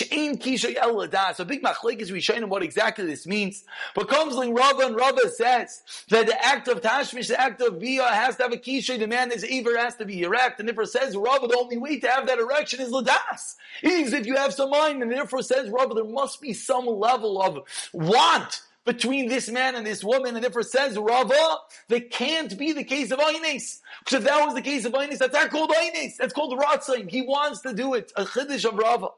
machlek 1.64 2.00
is 2.00 2.12
Rishonim 2.12 2.50
what 2.50 2.62
exactly 2.62 3.06
this 3.06 3.26
means. 3.26 3.64
But 3.96 4.10
comes 4.10 4.36
like 4.36 4.54
Rava 4.54 4.88
and 4.88 4.98
Rava 4.98 5.30
says 5.30 5.82
that 6.10 6.28
the 6.28 6.46
act 6.46 6.68
of 6.68 6.82
tashmish, 6.82 7.30
the 7.30 7.40
act 7.40 7.62
of 7.62 7.80
bia, 7.80 8.04
has 8.04 8.36
to 8.36 8.44
have 8.44 8.52
a 8.52 8.58
kishay. 8.58 9.00
The 9.00 9.08
man 9.08 9.32
is 9.32 9.46
ever 9.50 9.78
has 9.78 9.96
to 9.96 10.06
be 10.06 10.24
erect, 10.24 10.60
and 10.60 10.68
therefore 10.68 10.86
says 10.86 11.16
Rava, 11.16 11.48
the 11.48 11.58
only 11.58 11.78
way 11.78 12.00
to 12.02 12.08
have 12.10 12.28
that 12.28 12.40
erection 12.40 12.82
is 12.82 12.92
ladas. 12.92 13.56
Is 13.82 14.12
if 14.12 14.26
you 14.26 14.36
have 14.36 14.54
some 14.54 14.72
mind, 14.72 15.02
and 15.02 15.10
therefore 15.10 15.42
says 15.42 15.70
Rava, 15.70 15.94
there 15.94 16.04
must 16.04 16.42
be 16.42 16.52
some 16.54 16.86
level 16.86 17.42
of 17.42 17.60
want 17.94 18.62
between 18.86 19.30
this 19.30 19.50
man 19.50 19.76
and 19.76 19.86
this 19.86 20.04
woman, 20.04 20.36
and 20.36 20.44
therefore 20.44 20.64
says 20.64 20.98
Rava, 20.98 21.58
there 21.88 22.02
can't 22.02 22.58
be 22.58 22.74
the 22.74 22.84
case 22.84 23.12
of 23.12 23.20
Aines. 23.20 23.80
Because 24.00 24.20
if 24.20 24.24
that 24.26 24.46
was 24.46 24.56
the 24.56 24.62
case 24.62 24.86
of 24.86 24.94
Aines, 24.94 25.20
that's 25.20 25.34
not 25.34 25.50
called 25.52 25.72
Aines. 25.72 26.18
That's 26.18 26.34
called 26.34 26.60
Ratzim. 26.60 27.10
He 27.10 27.22
wants 27.22 27.62
to 27.62 27.74
do 27.74 27.94
it. 27.94 28.12
A 28.16 28.26
Chiddush 28.26 28.66
of 28.66 28.76
Rava. 28.76 29.10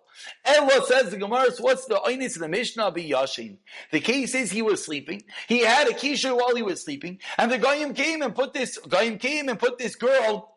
Ella 0.45 0.86
says 0.86 1.10
the 1.10 1.17
Gemara, 1.17 1.47
what's 1.60 1.86
the 1.86 1.99
Aines 2.08 2.36
in 2.36 2.41
the 2.41 2.47
Mishnah 2.47 2.91
be 2.91 3.10
Yashin? 3.10 3.58
The 3.91 3.99
case 3.99 4.36
is 4.36 4.51
he 4.51 4.62
was 4.62 4.84
sleeping. 4.84 5.23
He 5.47 5.60
had 5.60 5.88
a 5.88 5.93
kisha 5.93 6.36
while 6.36 6.56
he 6.56 6.62
was 6.62 6.84
sleeping, 6.84 7.19
and 7.38 7.51
the 7.51 7.58
Goyim 7.58 7.93
came 7.93 8.21
and 8.21 8.36
put 8.36 8.54
this, 8.54 8.78
Goyim 8.78 9.17
came 9.17 9.49
and 9.49 9.60
put 9.60 9.78
this 9.78 9.95
girl 9.95 10.56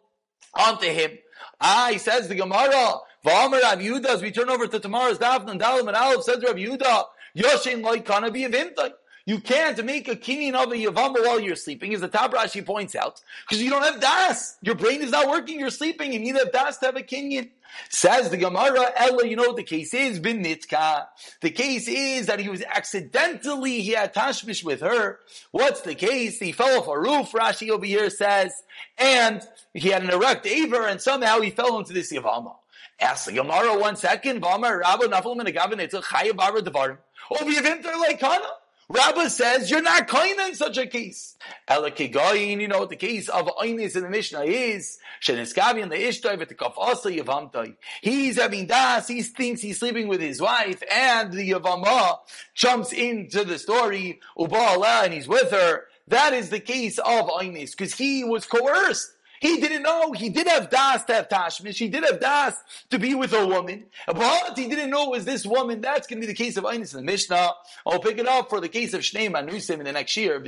onto 0.54 0.86
him. 0.86 1.12
Ah, 1.60 1.88
he 1.90 1.98
says 1.98 2.28
the 2.28 2.34
Gemara, 2.34 2.94
V'amar 3.24 3.62
Rav 3.62 3.78
Yehuda, 3.78 4.06
as 4.06 4.22
we 4.22 4.30
turn 4.30 4.48
over 4.48 4.66
to 4.66 4.78
tomorrow's 4.78 5.18
Daf 5.18 5.48
and 5.48 5.60
Dalam 5.60 5.88
and 5.88 5.96
Aleph, 5.96 6.22
says 6.22 6.42
Rav 6.44 6.56
Yehuda, 6.56 7.04
Yoshin 7.36 7.82
loy 7.82 8.00
kana 8.00 8.30
be 8.30 8.44
a 8.44 8.50
You 9.24 9.40
can't 9.40 9.84
make 9.84 10.08
a 10.08 10.16
kinyan 10.16 10.54
of 10.54 10.72
a 10.72 10.76
yavama 10.76 11.24
while 11.24 11.40
you're 11.40 11.56
sleeping, 11.56 11.94
as 11.94 12.00
the 12.00 12.08
top 12.08 12.32
Rashi 12.32 12.64
points 12.64 12.94
out, 12.94 13.20
because 13.46 13.62
you 13.62 13.70
don't 13.70 13.82
have 13.82 14.00
das. 14.00 14.56
Your 14.62 14.74
brain 14.74 15.02
is 15.02 15.10
not 15.10 15.28
working. 15.28 15.60
You're 15.60 15.70
sleeping. 15.70 16.12
You 16.12 16.18
need 16.18 16.32
to 16.32 16.38
have 16.38 16.52
das 16.52 16.78
to 16.78 16.86
have 16.86 16.96
a 16.96 17.02
kinyan. 17.02 17.50
Says 17.90 18.30
the 18.30 18.36
Gemara, 18.36 18.92
Ella, 18.96 19.26
you 19.26 19.36
know 19.36 19.48
what 19.48 19.56
the 19.56 19.62
case 19.62 19.92
is? 19.94 20.18
Bin 20.18 20.42
nitka. 20.42 21.06
The 21.40 21.50
case 21.50 21.88
is 21.88 22.26
that 22.26 22.40
he 22.40 22.48
was 22.48 22.62
accidentally, 22.62 23.80
he 23.82 23.92
had 23.92 24.14
tashmish 24.14 24.64
with 24.64 24.80
her. 24.80 25.20
What's 25.50 25.82
the 25.82 25.94
case? 25.94 26.38
He 26.38 26.52
fell 26.52 26.78
off 26.78 26.88
a 26.88 26.98
roof, 26.98 27.32
Rashi 27.32 27.70
over 27.70 27.84
here 27.84 28.10
says, 28.10 28.52
and 28.96 29.42
he 29.74 29.88
had 29.90 30.02
an 30.02 30.10
erect 30.10 30.46
aver, 30.46 30.86
and 30.86 31.00
somehow 31.00 31.40
he 31.40 31.50
fell 31.50 31.78
into 31.78 31.92
this 31.92 32.12
yavama. 32.12 32.56
Ask 33.00 33.26
the 33.26 33.32
Gemara 33.32 33.78
one 33.78 33.96
second. 33.96 34.42
V'amar 34.42 34.80
Rabba 34.80 35.06
nafal 35.08 35.36
min 35.36 35.46
agavin 35.46 35.80
etzil 35.80 36.02
chayav 36.02 36.98
says 39.30 39.70
you're 39.70 39.82
not 39.82 40.08
kind 40.08 40.40
in 40.40 40.54
such 40.54 40.78
a 40.78 40.86
case. 40.86 41.36
Elakigayin, 41.68 42.60
you 42.60 42.68
know 42.68 42.78
what 42.78 42.88
the 42.88 42.96
case 42.96 43.28
of 43.28 43.46
Einis 43.46 43.96
in 43.96 44.02
the 44.02 44.08
Mishnah 44.08 44.44
is. 44.44 44.98
Sheniskavian 45.22 45.90
the 45.90 45.96
Ishtai 45.96 46.38
v'tekaf 46.38 46.72
asa 46.78 47.10
yavamtai. 47.10 47.76
He's 48.00 48.40
having 48.40 48.66
das. 48.66 49.06
He 49.08 49.22
thinks 49.22 49.60
he's 49.60 49.78
sleeping 49.78 50.08
with 50.08 50.22
his 50.22 50.40
wife, 50.40 50.82
and 50.90 51.32
the 51.32 51.50
Yavama 51.50 52.18
jumps 52.54 52.94
into 52.94 53.44
the 53.44 53.58
story. 53.58 54.20
Uba'ala, 54.38 55.04
and 55.04 55.12
he's 55.12 55.28
with 55.28 55.50
her. 55.50 55.84
That 56.06 56.32
is 56.32 56.48
the 56.48 56.60
case 56.60 56.98
of 56.98 57.26
Einis 57.26 57.72
because 57.72 57.94
he 57.94 58.24
was 58.24 58.46
coerced. 58.46 59.12
He 59.40 59.60
didn't 59.60 59.82
know. 59.82 60.12
He 60.12 60.28
did 60.30 60.46
have 60.48 60.70
das 60.70 61.04
to 61.04 61.14
have 61.14 61.28
tashmish. 61.28 61.78
He 61.78 61.88
did 61.88 62.04
have 62.04 62.20
das 62.20 62.54
to 62.90 62.98
be 62.98 63.14
with 63.14 63.32
a 63.32 63.46
woman. 63.46 63.86
But 64.06 64.56
he 64.56 64.68
didn't 64.68 64.90
know 64.90 65.04
it 65.04 65.10
was 65.10 65.24
this 65.24 65.46
woman. 65.46 65.80
That's 65.80 66.06
going 66.06 66.20
to 66.20 66.26
be 66.26 66.32
the 66.32 66.36
case 66.36 66.56
of 66.56 66.64
Einis 66.64 66.94
in 66.94 67.04
the 67.04 67.10
Mishnah. 67.10 67.52
I'll 67.86 68.00
pick 68.00 68.18
it 68.18 68.26
up 68.26 68.50
for 68.50 68.60
the 68.60 68.68
case 68.68 68.94
of 68.94 69.02
Shnei 69.02 69.30
Manusim 69.30 69.78
in 69.78 69.84
the 69.84 69.92
next 69.92 70.16
year. 70.16 70.40